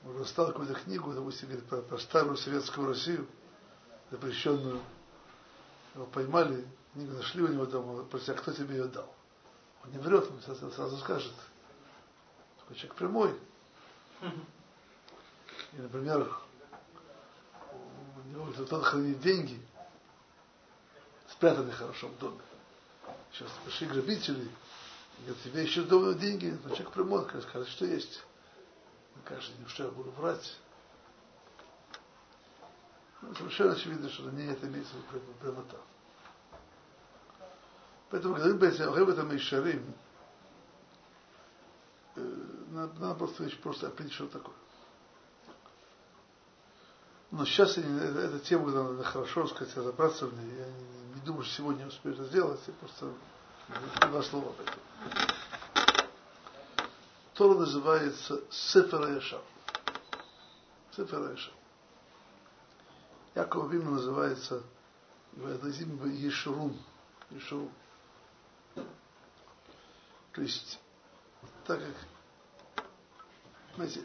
уже 0.05 0.19
достал 0.19 0.47
какую-то 0.47 0.75
книгу, 0.75 1.11
допустим, 1.11 1.49
говорит, 1.49 1.67
про, 1.67 1.81
про 1.81 1.97
старую 1.97 2.37
советскую 2.37 2.87
Россию, 2.87 3.27
запрещенную, 4.11 4.79
его 5.95 6.05
поймали, 6.05 6.67
книгу 6.93 7.13
нашли 7.13 7.41
у 7.41 7.47
него 7.47 7.65
дома, 7.65 8.03
спросили, 8.03 8.35
а 8.35 8.37
кто 8.37 8.51
тебе 8.51 8.75
ее 8.75 8.85
дал? 8.85 9.11
Он 9.83 9.91
не 9.91 9.97
врет, 9.97 10.29
он 10.29 10.71
сразу 10.71 10.97
скажет. 10.97 11.33
Человек 12.75 12.95
прямой. 12.95 13.39
И, 15.73 15.77
например, 15.77 16.29
у 17.71 18.29
него 18.29 18.45
кто-то 18.51 18.81
хранит 18.81 19.19
деньги, 19.21 19.59
спрятаны 21.29 21.71
хорошо 21.71 22.07
в 22.07 22.17
доме. 22.19 22.41
Сейчас 23.31 23.49
пришли 23.63 23.87
грабители, 23.87 24.49
Говорит, 25.19 25.43
тебе 25.43 25.63
еще 25.63 25.83
дома 25.83 26.13
деньги, 26.13 26.57
но 26.63 26.69
человек 26.69 26.91
прямой, 26.91 27.25
скажет, 27.41 27.67
что 27.69 27.85
есть. 27.85 28.23
Он 29.15 29.21
кажется, 29.23 29.51
не 29.59 29.67
что 29.67 29.85
я 29.85 29.89
буду 29.89 30.11
врать. 30.11 30.57
Ну, 33.21 33.33
совершенно 33.35 33.73
очевидно, 33.73 34.09
что 34.09 34.29
не 34.29 34.45
это 34.45 34.67
имеется 34.67 34.93
прямота. 35.41 35.77
Поэтому, 38.09 38.35
когда 38.35 38.53
мы 38.53 38.57
говорим 38.57 39.03
об 39.03 39.09
этом 39.09 39.35
Ишарим, 39.35 39.93
надо, 42.87 42.99
надо 42.99 43.15
просто, 43.15 43.49
просто 43.61 43.87
определить, 43.87 44.13
что 44.13 44.27
такое. 44.27 44.55
Но 47.31 47.45
сейчас 47.45 47.77
эта, 47.77 48.39
тема, 48.39 48.71
надо 48.71 49.03
хорошо 49.03 49.47
сказать, 49.47 49.75
разобраться 49.75 50.27
в 50.27 50.33
ней. 50.33 50.57
Я 50.57 50.67
не, 50.67 51.13
не 51.15 51.21
думаю, 51.25 51.43
что 51.43 51.55
сегодня 51.55 51.87
успею 51.87 52.15
это 52.15 52.25
сделать. 52.25 52.61
Я 52.67 52.73
просто 52.73 53.11
Два 54.01 54.23
слова 54.23 54.49
об 54.49 54.59
этом. 54.61 54.79
Тора 57.33 57.55
называется 57.55 58.41
Сефер 58.49 59.15
Яшар. 59.15 59.41
Сефер 60.95 61.31
Яшар. 61.31 61.53
Яков 63.35 63.69
Вимна 63.71 63.91
называется 63.91 64.63
это 65.35 65.67
имя 65.67 66.05
Ешурун. 66.07 66.77
Ешурун. 67.29 67.69
То 68.75 70.41
есть, 70.41 70.79
так 71.65 71.79
как, 71.79 71.95
знаете, 73.77 74.03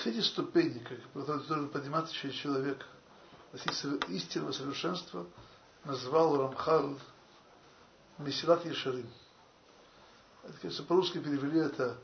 все 0.00 0.10
эти 0.10 0.20
ступени, 0.20 0.78
как 0.78 0.98
которые 1.12 1.68
подниматься 1.68 2.14
через 2.14 2.34
человека, 2.34 2.86
истинного 4.08 4.52
совершенства, 4.52 5.26
назвал 5.84 6.38
Рамхал 6.38 6.98
Месилат 8.16 8.64
Ешарим. 8.64 9.08
Это, 10.44 10.58
конечно, 10.58 10.84
по-русски 10.84 11.18
перевели 11.18 11.60
это 11.60 11.98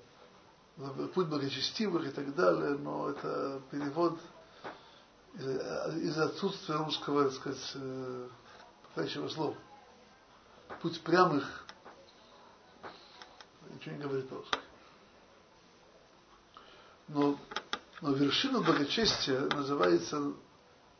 путь 1.15 1.29
благочестивых 1.29 2.07
и 2.07 2.11
так 2.11 2.35
далее, 2.35 2.77
но 2.77 3.09
это 3.09 3.63
перевод 3.71 4.21
из-за 5.35 5.97
из 5.99 6.19
отсутствия 6.19 6.77
русского, 6.77 7.25
так 7.25 7.33
сказать, 7.33 7.73
э, 7.75 8.29
подходящего 8.83 9.29
слова. 9.29 9.57
Путь 10.83 11.01
прямых 11.01 11.65
ничего 13.71 13.95
не 13.95 14.03
говорит 14.03 14.29
по-русски. 14.29 14.59
Но, 17.09 17.38
но 18.01 18.12
вершина 18.12 18.61
благочестия 18.61 19.40
называется, 19.55 20.33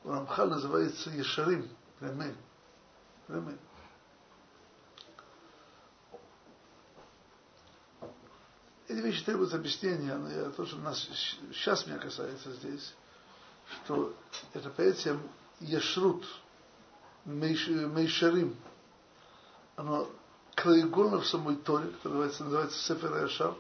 Рамхал 0.05 0.49
называется 0.49 1.11
Ешарим, 1.11 1.69
прямым. 1.99 2.37
прямым. 3.27 3.59
Эти 8.89 8.99
вещи 8.99 9.25
требуют 9.25 9.53
объяснения, 9.53 10.15
но 10.15 10.31
я, 10.31 10.51
то, 10.51 10.65
что 10.65 10.77
нас 10.77 11.09
сейчас 11.53 11.87
меня 11.87 11.99
касается 11.99 12.53
здесь, 12.53 12.95
что 13.69 14.15
это 14.55 14.71
понятие 14.71 15.19
Ешрут, 15.59 16.25
Мейшарим, 17.25 18.57
оно 19.75 20.09
краеугольно 20.55 21.21
в 21.21 21.27
самой 21.27 21.57
Торе, 21.57 21.89
которая 21.89 22.29
называется, 22.29 22.45
называется 22.45 22.79
Сефер 22.79 23.23
Яшар, 23.25 23.55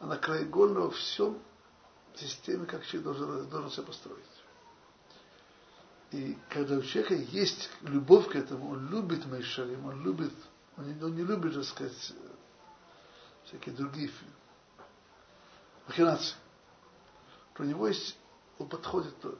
она 0.00 0.16
краеугольна 0.16 0.80
во 0.80 0.90
всем 0.90 1.38
системе, 2.14 2.66
как 2.66 2.84
человек 2.86 3.04
должен, 3.04 3.48
должен 3.48 3.70
себя 3.70 3.82
построить. 3.84 4.24
И 6.10 6.38
когда 6.48 6.76
у 6.76 6.82
человека 6.82 7.14
есть 7.14 7.70
любовь 7.82 8.30
к 8.30 8.36
этому, 8.36 8.70
он 8.70 8.88
любит 8.88 9.26
Мейшарим, 9.26 9.86
он 9.86 10.02
любит, 10.02 10.32
он 10.76 10.86
не, 10.86 11.02
он 11.02 11.14
не 11.14 11.22
любит, 11.22 11.54
так 11.54 11.64
сказать, 11.64 12.12
всякие 13.44 13.74
другие 13.74 14.10
махинации. 15.86 16.36
У 17.58 17.64
него 17.64 17.88
есть, 17.88 18.16
он 18.58 18.68
подходит 18.68 19.18
то. 19.20 19.36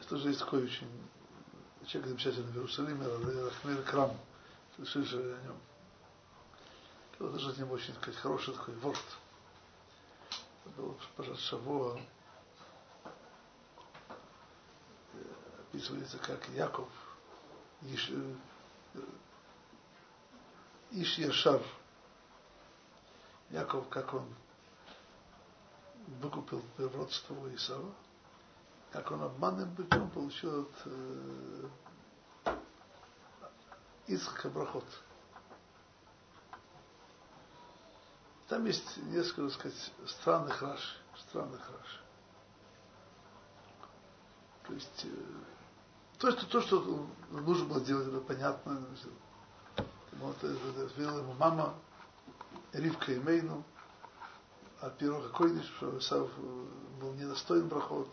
Это 0.00 0.08
тоже 0.08 0.28
есть 0.28 0.40
такой 0.40 0.64
очень 0.64 0.88
человек 1.86 2.10
замечательный 2.10 2.52
в 2.52 2.56
Иерусалиме, 2.56 3.06
Рахмир 3.44 3.82
Крам, 3.82 4.16
слышали 4.84 5.32
о 5.32 5.42
нем. 5.42 5.56
Это 7.20 7.28
даже 7.28 7.60
него 7.60 7.74
очень 7.74 7.94
сказать, 7.96 8.18
хороший 8.18 8.54
такой 8.54 8.74
ворд. 8.76 9.18
Это 10.64 10.80
был, 10.80 10.96
пожалуйста, 11.16 11.44
Шаво, 11.44 12.00
описывается 15.58 16.16
как 16.16 16.48
Яков, 16.48 16.88
Иш, 17.82 18.10
Иш 20.92 21.18
Яшар. 21.18 21.60
Яков, 23.50 23.86
как 23.90 24.14
он 24.14 24.24
выкупил 26.22 26.62
природство 26.78 27.36
Исава, 27.54 27.92
как 28.92 29.10
он 29.10 29.24
обманным 29.24 29.74
путем 29.74 30.08
получил 30.08 30.62
от, 30.62 30.72
э, 30.86 31.68
Ицхак 34.06 34.46
Абрахот. 34.46 34.86
Там 38.50 38.64
есть 38.64 38.96
несколько, 38.96 39.42
так 39.42 39.52
сказать, 39.52 39.92
странных 40.08 40.60
раш, 40.60 40.96
странных 41.16 41.70
раш. 41.70 42.00
То 44.66 44.72
есть 44.72 45.04
э, 45.04 45.08
то, 46.18 46.32
что, 46.32 46.46
то, 46.46 46.60
что 46.60 47.06
нужно 47.30 47.66
было 47.66 47.78
сделать, 47.78 48.08
это 48.08 48.18
понятно. 48.20 48.84
Вот, 50.14 50.36
это, 50.42 50.80
это, 50.82 51.00
ему 51.00 51.32
мама, 51.34 51.76
Ривка 52.72 53.12
и 53.12 53.20
Мейну, 53.20 53.62
а 54.80 54.90
первого 54.90 55.28
какой 55.28 55.56
что 55.62 55.96
Исав 55.98 56.28
э, 56.36 56.66
был 57.00 57.12
недостоин 57.12 57.68
проход 57.68 58.08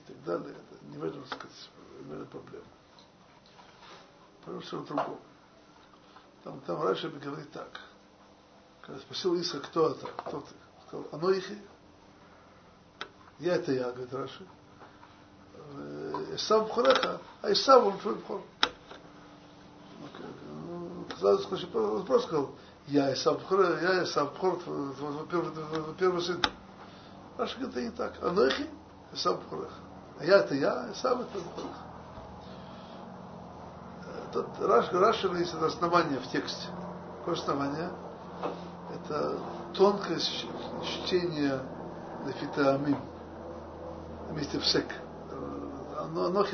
и 0.00 0.12
так 0.12 0.22
далее. 0.24 0.54
Это 0.54 0.84
не 0.84 0.98
в 0.98 1.04
этом, 1.04 1.24
так 1.24 1.38
сказать, 1.38 1.70
в 2.00 2.12
этом 2.12 2.26
проблема. 2.26 2.66
Все 4.60 4.78
в 4.80 4.84
другом. 4.84 5.18
Там, 6.44 6.60
там 6.60 6.82
раньше 6.82 7.08
говорит 7.08 7.50
так. 7.52 7.80
Когда 8.82 9.00
спросил 9.00 9.34
Иса, 9.34 9.60
кто 9.60 9.90
это, 9.90 10.06
кто 10.06 10.40
ты? 10.40 10.54
Сказал, 10.86 11.06
оно 11.12 11.30
их. 11.30 11.44
Я 13.38 13.56
это 13.56 13.72
я, 13.72 13.90
говорит 13.90 14.12
Раши. 14.12 14.46
Исав 16.34 16.68
Бхореха, 16.68 17.20
а 17.42 17.52
Исав 17.52 17.84
он 17.84 17.98
твой 17.98 18.14
Бхор. 18.16 18.42
Сразу 21.18 21.48
вопрос 21.72 22.24
сказал, 22.24 22.50
я 22.86 23.12
Исав 23.12 23.40
Бхор, 23.42 23.60
я 23.60 24.04
Исав 24.04 24.34
Бхор, 24.34 24.58
первый 25.98 26.22
сын. 26.22 26.42
Раши 27.36 27.56
говорит, 27.58 27.76
это 27.76 27.82
не 27.82 27.90
так. 27.90 28.22
Оно 28.22 28.46
их, 28.46 28.54
Исав 29.12 29.44
Бхореха. 29.44 29.74
А 30.18 30.24
я 30.24 30.38
это 30.38 30.54
я, 30.54 30.90
Исав 30.92 31.20
это 31.20 31.38
Бхореха. 31.38 31.86
Тут 34.32 34.46
Раши, 34.60 34.98
Раши 34.98 35.28
есть 35.38 35.54
основание 35.54 36.18
в 36.18 36.30
тексте. 36.30 36.68
Какое 37.18 37.34
основание? 37.34 37.90
Это 38.92 39.38
тонкость 39.74 40.46
чтения 40.84 41.60
Лефита 42.26 42.74
Амим 42.74 42.98
вместе 44.30 44.58
в 44.58 44.66
сек. 44.66 44.86
Оно, 45.98 46.26
оно 46.26 46.46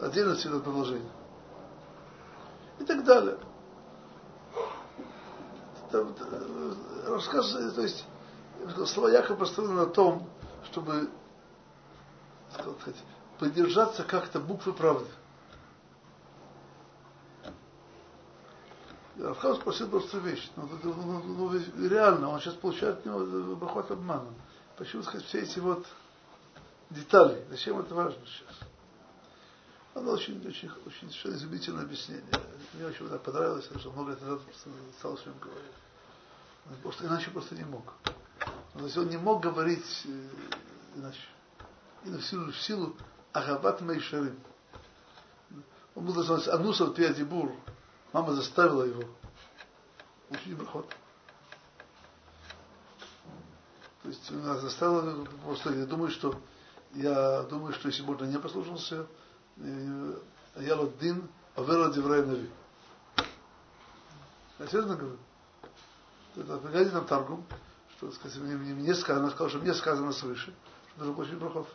отдельно 0.00 0.36
цвет 0.36 0.62
продолжения. 0.62 1.10
И 2.78 2.84
так 2.84 3.04
далее. 3.04 3.38
Там, 5.90 6.14
рассказ, 7.06 7.52
то 7.74 7.82
есть, 7.82 8.04
слова 8.86 9.08
Якова 9.08 9.36
построены 9.36 9.74
на 9.74 9.86
том, 9.86 10.28
чтобы 10.70 11.08
сказать, 12.80 13.00
поддержаться 13.38 14.02
как-то 14.02 14.40
буквы 14.40 14.72
правды. 14.72 15.08
Рафхав 19.26 19.56
спросил 19.56 19.88
просто 19.88 20.18
вещь. 20.18 20.50
Ну, 20.56 20.68
ну, 20.82 20.94
ну, 20.94 21.50
ну, 21.50 21.88
реально, 21.88 22.30
он 22.30 22.40
сейчас 22.40 22.54
получает 22.54 22.98
от 22.98 23.06
него 23.06 23.56
проход 23.56 23.90
обмана. 23.90 24.28
Почему 24.76 25.02
сказать 25.02 25.26
все 25.26 25.40
эти 25.40 25.58
вот 25.58 25.86
детали? 26.90 27.44
Зачем 27.50 27.78
это 27.78 27.94
важно 27.94 28.20
сейчас? 28.26 28.68
Оно 29.94 30.12
очень, 30.12 30.46
очень, 30.46 30.70
очень 30.84 31.10
совершенно 31.10 31.34
изумительное 31.36 31.82
объяснение. 31.84 32.24
Мне 32.74 32.86
очень 32.86 33.06
это 33.06 33.18
понравилось, 33.18 33.64
потому 33.64 33.80
что 33.80 33.92
много 33.92 34.10
лет 34.10 34.20
назад 34.20 34.42
стал 34.98 35.16
с 35.16 35.24
ним 35.24 35.34
говорить. 35.40 35.72
Он 36.68 36.76
просто, 36.82 37.06
иначе 37.06 37.30
просто 37.30 37.54
не 37.54 37.64
мог. 37.64 37.94
То 38.74 38.84
есть 38.84 38.96
он 38.98 39.08
не 39.08 39.16
мог 39.16 39.42
говорить 39.42 40.02
э, 40.04 40.28
иначе. 40.96 41.20
И 42.04 42.10
в 42.10 42.22
силу, 42.22 42.52
в 42.52 42.60
силу 42.60 42.96
Агабат 43.32 43.80
Майшарим. 43.80 44.38
Он 45.94 46.04
был 46.04 46.14
называться 46.14 46.54
Анусов 46.54 46.94
Пиадибур, 46.94 47.52
Мама 48.12 48.32
заставила 48.34 48.84
его 48.84 49.02
учить 50.30 50.56
брахот. 50.56 50.88
То 54.02 54.08
есть 54.08 54.30
она 54.30 54.56
заставила 54.58 55.24
просто, 55.44 55.72
я 55.74 55.86
думаю, 55.86 56.10
что 56.10 56.38
я 56.94 57.42
думаю, 57.42 57.74
что 57.74 57.88
если 57.88 58.02
можно 58.02 58.24
не 58.24 58.38
послушался, 58.38 59.06
я 59.56 60.86
дин 61.00 61.28
авера 61.56 61.92
деврай 61.92 62.24
нави. 62.24 62.50
Я 64.58 64.66
серьезно 64.68 64.96
говорю. 64.96 65.18
Это 66.36 66.58
погоди 66.58 66.90
нам 66.90 67.06
торгум, 67.06 67.44
что 67.96 68.12
сказать, 68.12 68.38
мне, 68.38 68.56
мне, 68.56 68.74
мне 68.74 68.94
сказано, 68.94 69.30
сказал, 69.30 69.48
что 69.48 69.58
мне 69.58 69.74
сказано 69.74 70.12
свыше, 70.12 70.54
что 70.90 70.98
нужно 70.98 71.14
получить 71.14 71.38
брахот. 71.38 71.68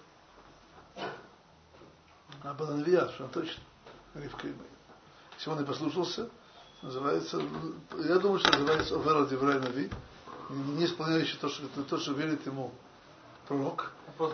А 2.44 2.54
была 2.54 2.76
навия, 2.76 3.08
что 3.10 3.28
точно. 3.28 3.64
Ривка 4.16 4.48
и. 4.48 4.54
Он 5.48 5.60
и 5.60 5.66
послушался, 5.66 6.30
называется, 6.84 7.42
я 7.98 8.20
думаю, 8.20 8.40
что 8.40 8.52
называется 8.52 8.96
Овера 8.96 9.26
Диврай 9.26 9.60
Нави, 9.60 9.90
не 10.50 10.86
исполняющий 10.86 11.38
то, 11.38 11.50
что, 11.50 11.68
то, 11.68 11.98
что 11.98 12.12
верит 12.14 12.46
ему 12.46 12.72
пророк. 13.48 13.92
А 14.20 14.30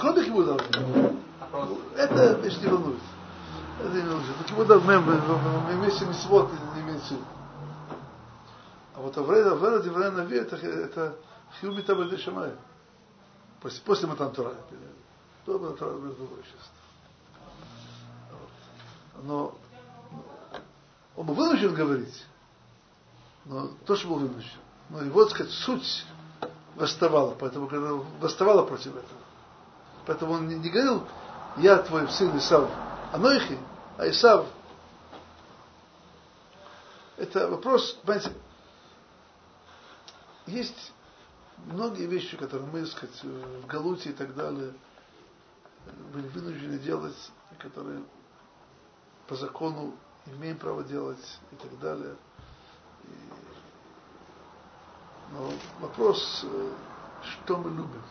Кроме 0.00 0.24
Кибуда 0.24 0.56
Это 1.96 2.32
вещь 2.40 2.58
не 2.58 2.66
волнует. 2.66 3.00
Это 3.80 3.94
не 3.94 4.08
волнует. 4.08 4.46
Кибуда 4.48 4.78
вместе 4.78 6.04
мисвод 6.06 6.50
не 6.74 6.80
имеется 6.82 7.14
А 8.96 9.00
вот 9.00 9.16
Авера 9.16 9.80
Диврай 9.80 10.10
Нави 10.10 10.38
это, 10.38 10.56
это 10.56 11.16
Хилми 11.60 11.82
Табади 11.82 12.16
Шамай. 12.16 12.50
После, 13.60 13.80
после 13.82 14.08
Матан 14.08 14.32
Тура. 14.32 14.54
То 15.46 15.58
было 15.58 15.76
другое 15.76 16.42
сейчас 16.42 16.83
но 19.24 19.56
он 21.16 21.26
был 21.26 21.34
вынужден 21.34 21.74
говорить, 21.74 22.24
но 23.44 23.70
то, 23.86 23.96
что 23.96 24.08
был 24.08 24.18
вынужден. 24.18 24.60
Но 24.90 25.02
его, 25.02 25.24
так 25.24 25.34
сказать, 25.34 25.52
суть 25.52 26.04
восставала, 26.76 27.34
поэтому 27.34 27.66
когда 27.68 27.92
восставала 28.20 28.64
против 28.64 28.92
этого. 28.92 29.20
Поэтому 30.06 30.32
он 30.34 30.48
не, 30.48 30.56
не 30.56 30.68
говорил, 30.68 31.06
я 31.56 31.78
твой 31.78 32.08
сын 32.08 32.36
Исав, 32.36 32.70
а 33.12 33.18
Нойхи, 33.18 33.58
а 33.96 34.08
Исав. 34.08 34.46
Это 37.16 37.48
вопрос, 37.48 37.92
понимаете, 38.02 38.32
есть 40.46 40.92
многие 41.56 42.06
вещи, 42.06 42.36
которые 42.36 42.68
мы, 42.70 42.80
так 42.82 42.90
сказать, 42.90 43.22
в 43.22 43.66
Галуте 43.66 44.10
и 44.10 44.12
так 44.12 44.34
далее 44.34 44.74
были 46.12 46.28
вынуждены 46.28 46.78
делать, 46.78 47.16
которые 47.58 48.02
по 49.26 49.34
закону 49.36 49.94
имеем 50.26 50.58
право 50.58 50.84
делать 50.84 51.40
и 51.50 51.56
так 51.56 51.78
далее. 51.78 52.16
И, 53.04 53.08
но 55.32 55.50
вопрос, 55.80 56.44
э, 56.44 56.72
что 57.22 57.58
мы 57.58 57.70
любим. 57.70 58.02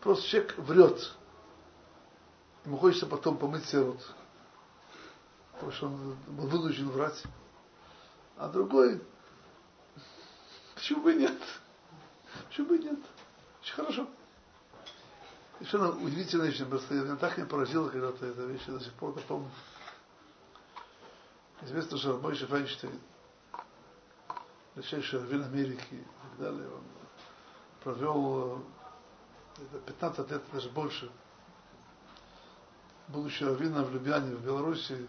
Просто 0.00 0.26
человек 0.26 0.58
врет. 0.58 1.16
Ему 2.64 2.76
хочется 2.78 3.06
потом 3.06 3.36
помыть 3.36 3.64
себе 3.66 3.82
рот. 3.82 4.14
Потому 5.52 5.72
что 5.72 5.86
он 5.86 6.16
был 6.28 6.46
вынужден 6.46 6.88
врать. 6.90 7.22
А 8.36 8.48
другой, 8.48 9.02
почему 10.74 11.02
бы 11.02 11.14
нет? 11.14 11.38
Почему 12.48 12.68
бы 12.68 12.78
нет? 12.78 12.98
Очень 13.60 13.74
хорошо. 13.74 14.06
Совершенно 15.60 15.90
удивительная 15.90 16.46
вещь, 16.46 16.64
просто 16.64 16.94
меня 16.94 17.16
так 17.16 17.36
не 17.36 17.44
поразила 17.44 17.90
когда-то 17.90 18.24
эта 18.24 18.46
вещь, 18.46 18.62
я 18.66 18.72
до 18.72 18.80
сих 18.80 18.94
пор 18.94 19.10
это 19.10 19.20
помню. 19.26 19.50
Известно, 21.60 21.98
что 21.98 22.16
мой 22.16 22.34
Файнштейн, 22.34 22.98
величайший 24.74 25.20
раввин 25.20 25.44
Америки 25.44 25.84
и 25.90 26.04
так 26.22 26.38
далее, 26.38 26.66
он 26.66 26.82
провел 27.84 28.64
15 29.84 30.30
лет, 30.30 30.42
даже 30.50 30.70
больше, 30.70 31.10
будучи 33.08 33.44
раввином 33.44 33.84
в 33.84 33.92
Любяне, 33.92 34.34
в 34.36 34.42
Беларуси, 34.42 35.06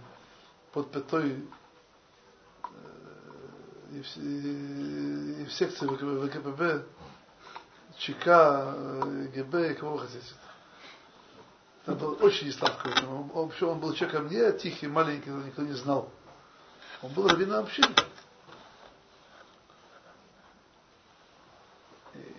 под 0.73 0.91
пятой 0.91 1.47
э, 2.63 2.67
и 3.93 4.01
в, 4.01 4.17
и 4.17 5.45
в 5.45 5.53
секции 5.53 5.87
ВКПБ, 5.87 6.83
ЧК, 7.97 8.73
ГБ, 9.33 9.75
кого 9.75 9.97
вы 9.97 9.99
хотите. 9.99 10.33
Он 11.87 11.97
был 11.97 12.17
очень 12.21 12.49
исламский. 12.49 13.05
Он, 13.05 13.31
он, 13.33 13.51
он 13.61 13.79
был 13.79 13.93
человеком 13.93 14.29
не 14.29 14.51
тихий, 14.53 14.87
маленький, 14.87 15.29
никто 15.29 15.63
не 15.63 15.73
знал. 15.73 16.09
Он 17.01 17.11
был 17.13 17.27
раввином 17.27 17.63
общины. 17.63 17.93
И 22.13 22.35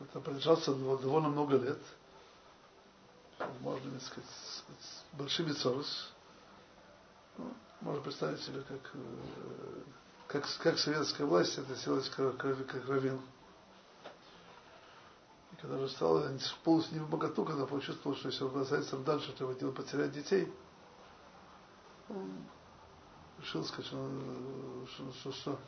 это 0.00 0.20
продолжался 0.20 0.74
довольно 0.74 1.28
много 1.28 1.56
лет. 1.56 1.78
Можно 3.60 4.00
сказать, 4.00 4.28
с, 4.28 5.04
большими 5.12 5.52
цорос. 5.52 6.12
Ну, 7.38 7.52
можно 7.82 8.02
представить 8.02 8.40
себе, 8.42 8.62
как, 8.62 8.90
э, 8.94 9.82
как, 10.26 10.44
как 10.58 10.78
советская 10.78 11.26
власть 11.26 11.58
это 11.58 11.74
делалось 11.74 12.08
как, 12.08 12.36
как, 12.38 12.66
как 12.66 12.84
когда 15.60 15.78
же 15.78 15.88
стал 15.88 16.22
полностью 16.64 16.98
не 16.98 17.04
в 17.04 17.08
богату, 17.08 17.44
когда 17.44 17.66
почувствовал, 17.66 18.16
что 18.16 18.28
если 18.28 18.44
он 18.44 18.50
бросается 18.50 18.96
дальше, 18.98 19.32
то 19.32 19.50
его 19.50 19.72
потерять 19.72 20.12
детей, 20.12 20.52
Он 22.08 22.44
решил 23.38 23.64
сказать, 23.64 23.86
что, 23.86 24.08
что, 24.88 25.12
что, 25.12 25.32
что 25.32 25.58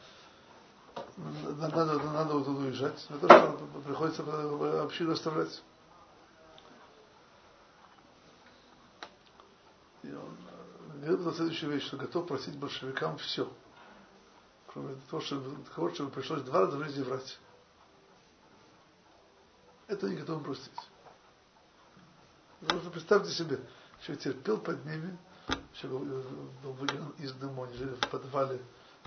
надо, 1.16 1.84
надо, 1.84 2.10
надо 2.10 2.34
вот 2.34 2.48
уезжать. 2.48 3.06
Это 3.08 3.26
что 3.26 3.80
приходится 3.84 4.82
общину 4.82 5.12
оставлять. 5.12 5.62
И 10.02 10.12
он 10.12 10.36
говорит 11.00 11.20
на 11.20 11.32
следующую 11.32 11.72
вещь, 11.72 11.86
что 11.86 11.96
готов 11.96 12.26
просить 12.26 12.58
большевикам 12.58 13.18
все. 13.18 13.50
Кроме 14.66 14.96
того, 15.10 15.22
что, 15.22 15.42
того, 15.74 15.90
что 15.90 16.06
пришлось 16.08 16.42
два 16.42 16.60
раза 16.60 16.76
в 16.76 16.84
жизни 16.84 17.02
врать. 17.02 17.38
Это 19.88 20.06
не 20.06 20.16
готовы 20.16 20.44
простить. 20.44 20.70
Потому 22.60 22.80
что 22.80 22.90
представьте 22.90 23.30
себе, 23.32 23.58
человек 24.02 24.22
терпел 24.22 24.58
под 24.58 24.84
ними, 24.84 25.16
человек 25.80 26.26
был 26.62 26.72
выгнан 26.72 27.10
из 27.18 27.32
дома, 27.32 27.64
они 27.64 27.76
жили 27.76 27.94
в 27.94 28.08
подвале 28.08 28.60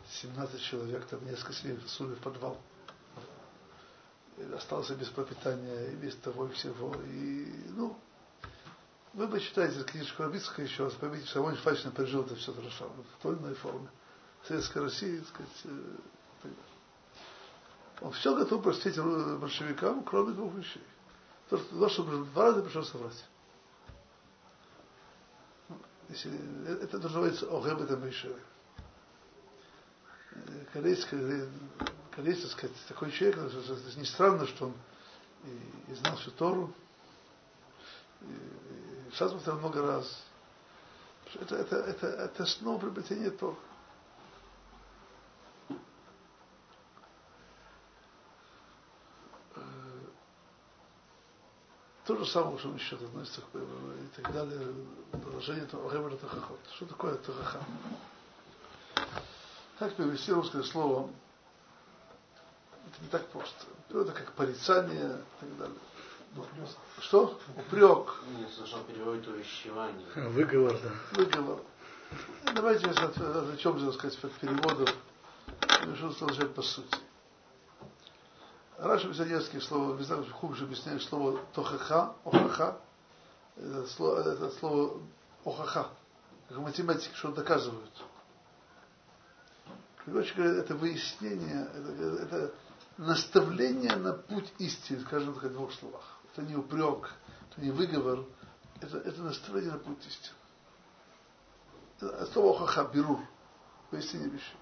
17 0.09 0.59
человек, 0.59 1.05
там 1.05 1.23
несколько 1.25 1.53
семей 1.53 1.77
всунули 1.85 2.15
в 2.15 2.19
подвал. 2.19 2.59
И 4.37 4.43
остался 4.53 4.95
без 4.95 5.07
пропитания, 5.09 5.91
и 5.91 5.95
без 5.95 6.15
того, 6.15 6.47
и 6.47 6.51
всего. 6.53 6.95
И, 7.05 7.65
ну, 7.75 7.95
вы 9.13 9.27
бы 9.27 9.39
читаете 9.39 9.83
книжку 9.83 10.23
Рабицкого 10.23 10.63
еще 10.63 10.85
раз, 10.85 10.93
поймите, 10.93 11.27
что 11.27 11.43
он 11.43 11.55
фактически 11.57 11.95
пережил 11.95 12.23
это 12.23 12.35
все 12.35 12.53
хорошо, 12.53 12.89
в 12.89 13.21
той 13.21 13.35
или 13.35 13.41
иной 13.41 13.53
форме. 13.53 13.89
Советской 14.47 14.81
России, 14.83 15.19
так 15.19 15.27
сказать, 15.27 15.61
э, 15.65 16.47
он 18.01 18.11
все 18.11 18.35
готов 18.35 18.63
простить 18.63 18.97
большевикам, 18.97 20.03
кроме 20.03 20.33
двух 20.33 20.53
вещей. 20.55 20.83
То, 21.49 21.57
что, 21.57 21.79
то, 21.79 21.89
что 21.89 22.03
два 22.03 22.43
раза 22.45 22.61
пришлось 22.61 22.89
соврать. 22.89 23.25
Если, 26.09 26.31
это 26.83 26.99
называется 26.99 27.45
Огем 27.45 27.81
это 27.81 27.95
Мишеве 27.95 28.41
корейский, 30.73 31.49
корейский, 32.11 32.49
сказать, 32.49 32.75
такой 32.87 33.11
человек, 33.11 33.37
не 33.97 34.05
странно, 34.05 34.47
что 34.47 34.67
он 34.67 34.73
и, 35.43 35.91
и 35.91 35.95
знал 35.95 36.15
всю 36.17 36.31
Тору, 36.31 36.73
и, 38.21 38.25
и 38.25 39.09
повторял 39.17 39.59
много 39.59 39.81
раз. 39.81 40.23
Это, 41.39 41.55
это, 41.55 41.75
это, 41.77 42.07
это 42.07 42.43
основа 42.43 42.79
приобретения 42.79 43.29
Тор. 43.29 43.57
Же 52.23 52.31
самое, 52.31 52.57
что 52.57 52.69
еще 52.69 52.95
относится 52.95 53.41
к 53.41 53.57
и 53.57 54.21
так 54.21 54.33
далее, 54.33 54.73
продолжение 55.11 55.65
Торахем 55.65 56.07
это 56.07 56.17
Тахахот. 56.17 56.59
Что 56.75 56.85
такое 56.85 57.15
Тахаха? 57.15 57.63
Как 59.79 59.95
перевести 59.95 60.31
русское 60.31 60.63
слово? 60.63 61.09
Это 62.87 63.03
не 63.03 63.09
так 63.09 63.27
просто. 63.29 63.65
Это 63.89 64.11
как 64.11 64.31
порицание 64.33 65.17
и 65.41 65.45
так 65.45 65.57
далее. 65.57 65.75
Что? 66.99 67.39
Упрек. 67.57 68.21
Нет, 68.37 68.49
сначала 68.55 68.83
переводит 68.83 69.27
увещевание. 69.27 70.07
Выговор, 70.15 70.77
да. 70.81 70.91
Выговор. 71.13 71.59
Давайте 72.55 72.85
я 72.87 72.91
отвлечемся, 72.91 73.85
так 73.85 73.95
сказать, 73.95 74.23
от 74.23 74.33
переводов. 74.33 74.95
Решил 75.87 76.13
сказать 76.13 76.53
по 76.53 76.61
сути. 76.61 76.97
Раша 78.81 79.07
Бесадерский 79.07 79.61
слово, 79.61 79.95
не 79.95 80.03
знаю, 80.03 80.25
хуже 80.33 80.63
объясняет 80.63 81.03
слово 81.03 81.39
тохаха, 81.53 82.15
охаха. 82.25 82.79
Это 83.55 83.85
слово, 84.57 84.99
охаха. 85.45 85.89
Как 86.49 86.57
в 86.57 86.61
математике, 86.61 87.13
что 87.13 87.31
доказывают. 87.31 88.03
Короче 90.03 90.33
говоря, 90.33 90.55
это 90.55 90.73
выяснение, 90.73 91.69
это, 91.75 92.23
это 92.23 92.53
наставление 92.97 93.95
на 93.97 94.13
путь 94.13 94.51
истины, 94.57 95.01
скажем 95.01 95.35
так, 95.35 95.43
в 95.43 95.53
двух 95.53 95.71
словах. 95.73 96.17
Это 96.33 96.41
не 96.41 96.55
упрек, 96.55 97.13
это 97.51 97.61
не 97.61 97.69
выговор, 97.69 98.25
это, 98.81 98.97
это 98.97 99.21
наставление 99.21 99.73
на 99.73 99.77
путь 99.77 100.03
истины. 100.07 100.35
Слово 102.33 102.57
хаха, 102.57 102.85
берур, 102.91 103.19
выяснение 103.91 104.29
вещей. 104.29 104.57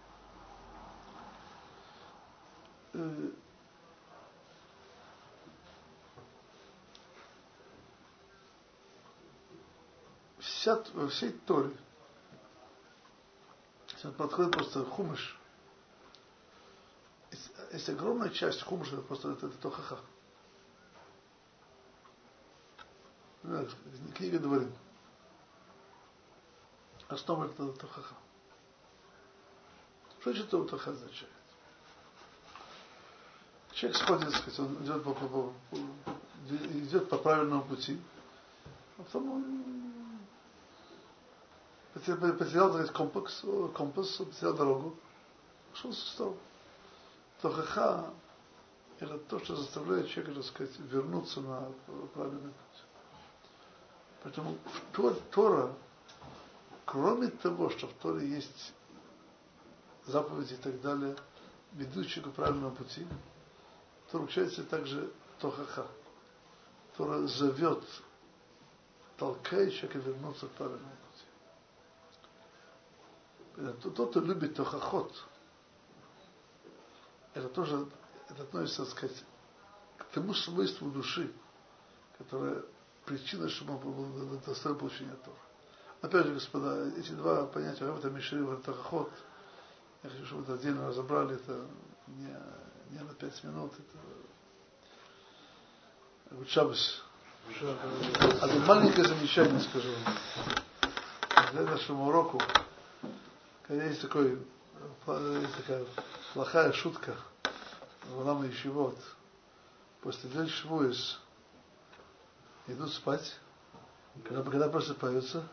Вся, 10.60 10.84
во 10.94 11.08
всей 11.08 11.32
Торе 11.32 11.72
Сейчас 13.88 14.14
подходит 14.14 14.54
просто 14.54 14.86
хумыш. 14.86 15.38
Есть, 17.32 17.52
есть 17.74 17.90
огромная 17.90 18.30
часть 18.30 18.62
хумыша, 18.62 18.96
это 18.96 19.02
просто 19.02 19.32
это, 19.32 19.48
это 19.48 19.58
тохаха. 19.58 20.00
Книга 24.16 24.40
Дворим. 24.40 24.74
Основа 27.10 27.46
это 27.46 27.74
тохаха. 27.74 28.16
Что 30.22 30.32
значит 30.32 30.50
тохаха 30.50 30.92
означает? 30.92 31.32
Человек 33.72 33.98
сходит, 33.98 34.34
сказать, 34.34 34.60
он 34.60 34.84
идет 34.84 35.04
по, 35.04 35.14
по, 35.14 35.28
по, 35.28 35.54
идет 36.50 37.10
по 37.10 37.18
правильному 37.18 37.64
пути, 37.64 38.00
а 38.98 39.04
потом 39.04 39.32
он 39.32 39.89
потерял, 42.00 42.34
потерял 42.34 42.74
так 42.74 42.92
компас, 42.94 43.44
компас, 43.74 44.10
потерял 44.18 44.54
дорогу, 44.54 44.96
шел 45.74 45.94
со 45.94 46.12
стол. 46.12 46.38
Тохаха– 47.42 48.12
это 49.00 49.18
то, 49.18 49.40
что 49.40 49.56
заставляет 49.56 50.10
человека, 50.10 50.36
так 50.36 50.46
сказать, 50.46 50.80
вернуться 50.80 51.42
на 51.42 51.72
правильный 52.14 52.52
путь. 52.52 52.84
Поэтому 54.24 54.58
в 54.94 55.32
Тора, 55.32 55.74
кроме 56.86 57.28
того, 57.28 57.70
что 57.70 57.88
в 57.88 57.94
Торе 57.94 58.28
есть 58.28 58.74
заповеди 60.06 60.54
и 60.54 60.58
так 60.58 60.82
далее, 60.82 61.16
ведущие 61.74 62.24
к 62.24 62.32
правильному 62.32 62.76
пути, 62.76 63.08
то 64.12 64.18
получается 64.18 64.64
также 64.64 65.12
Тохаха. 65.40 65.88
Тора 66.98 67.26
зовет, 67.28 67.84
толкает 69.16 69.74
человека 69.74 70.00
вернуться 70.00 70.48
к 70.48 70.52
правильному 70.52 70.92
пути 70.92 71.09
тот, 73.82 74.12
кто 74.12 74.20
любит 74.22 74.56
тохоход, 74.56 75.14
это 77.34 77.50
тоже 77.50 77.88
это 78.30 78.44
относится, 78.44 78.86
так 78.86 78.92
сказать, 78.92 79.26
к 79.98 80.06
тому 80.06 80.34
свойству 80.34 80.90
души, 80.90 81.32
которая 82.18 82.64
причина, 83.06 83.50
чтобы 83.50 83.74
он 83.74 83.80
был 83.80 84.40
достоин 84.46 84.78
получения 84.78 85.16
Тора. 85.26 85.38
Опять 86.02 86.28
же, 86.28 86.34
господа, 86.34 86.88
эти 86.98 87.12
два 87.12 87.46
понятия, 87.48 87.86
это 87.86 88.10
Мишри, 88.10 88.42
это 88.42 88.58
Тахоход, 88.58 89.12
я 90.04 90.10
хочу, 90.10 90.26
чтобы 90.26 90.44
это 90.44 90.54
отдельно 90.54 90.88
разобрали, 90.88 91.36
это 91.36 91.66
не, 92.08 92.36
не 92.92 93.00
на 93.00 93.14
пять 93.16 93.44
минут, 93.44 93.74
это 93.74 93.98
вот 96.32 96.48
Шабас. 96.48 97.04
Одно 98.42 98.60
маленькое 98.66 99.08
замечание 99.08 99.60
скажу. 99.62 99.90
Для 101.52 101.64
нашему 101.64 102.08
уроку 102.08 102.40
есть, 103.76 104.02
такой, 104.02 104.32
есть 104.32 105.56
такая 105.58 105.86
плохая 106.34 106.72
шутка 106.74 107.16
в 108.08 108.26
нам 108.26 108.48
еще 108.50 108.70
вот. 108.70 108.98
После 110.02 110.30
Дель 110.30 110.50
Швуис 110.50 111.20
идут 112.68 112.92
спать, 112.94 113.38
когда, 114.24 114.44
когда 114.44 114.70
просыпаются, 114.70 115.48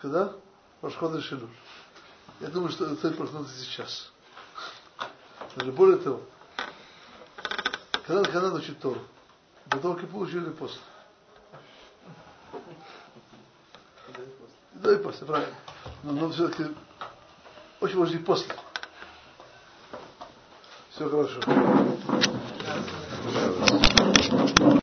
когда? 0.00 0.32
Расходы 0.80 1.20
Шилур. 1.20 1.50
Я 2.40 2.48
думаю, 2.48 2.70
что 2.70 2.94
стоит 2.96 3.16
проснуться 3.16 3.54
сейчас. 3.56 4.12
Даже 5.56 5.72
более 5.72 5.98
того, 5.98 6.22
когда, 8.06 8.22
когда 8.24 8.52
учить 8.52 8.78
Тору? 8.78 9.00
До 9.66 9.80
того, 9.80 9.94
как 9.94 10.08
получили 10.08 10.50
после. 10.50 10.80
Да 14.74 14.94
и 14.94 14.96
после, 15.02 15.26
правильно. 15.26 15.56
Но, 16.04 16.12
но 16.12 16.30
все-таки 16.30 16.74
очень 17.80 17.98
может 17.98 18.14
быть 18.14 18.24
после. 18.24 18.54
Все 20.90 21.08
хорошо. 21.08 21.40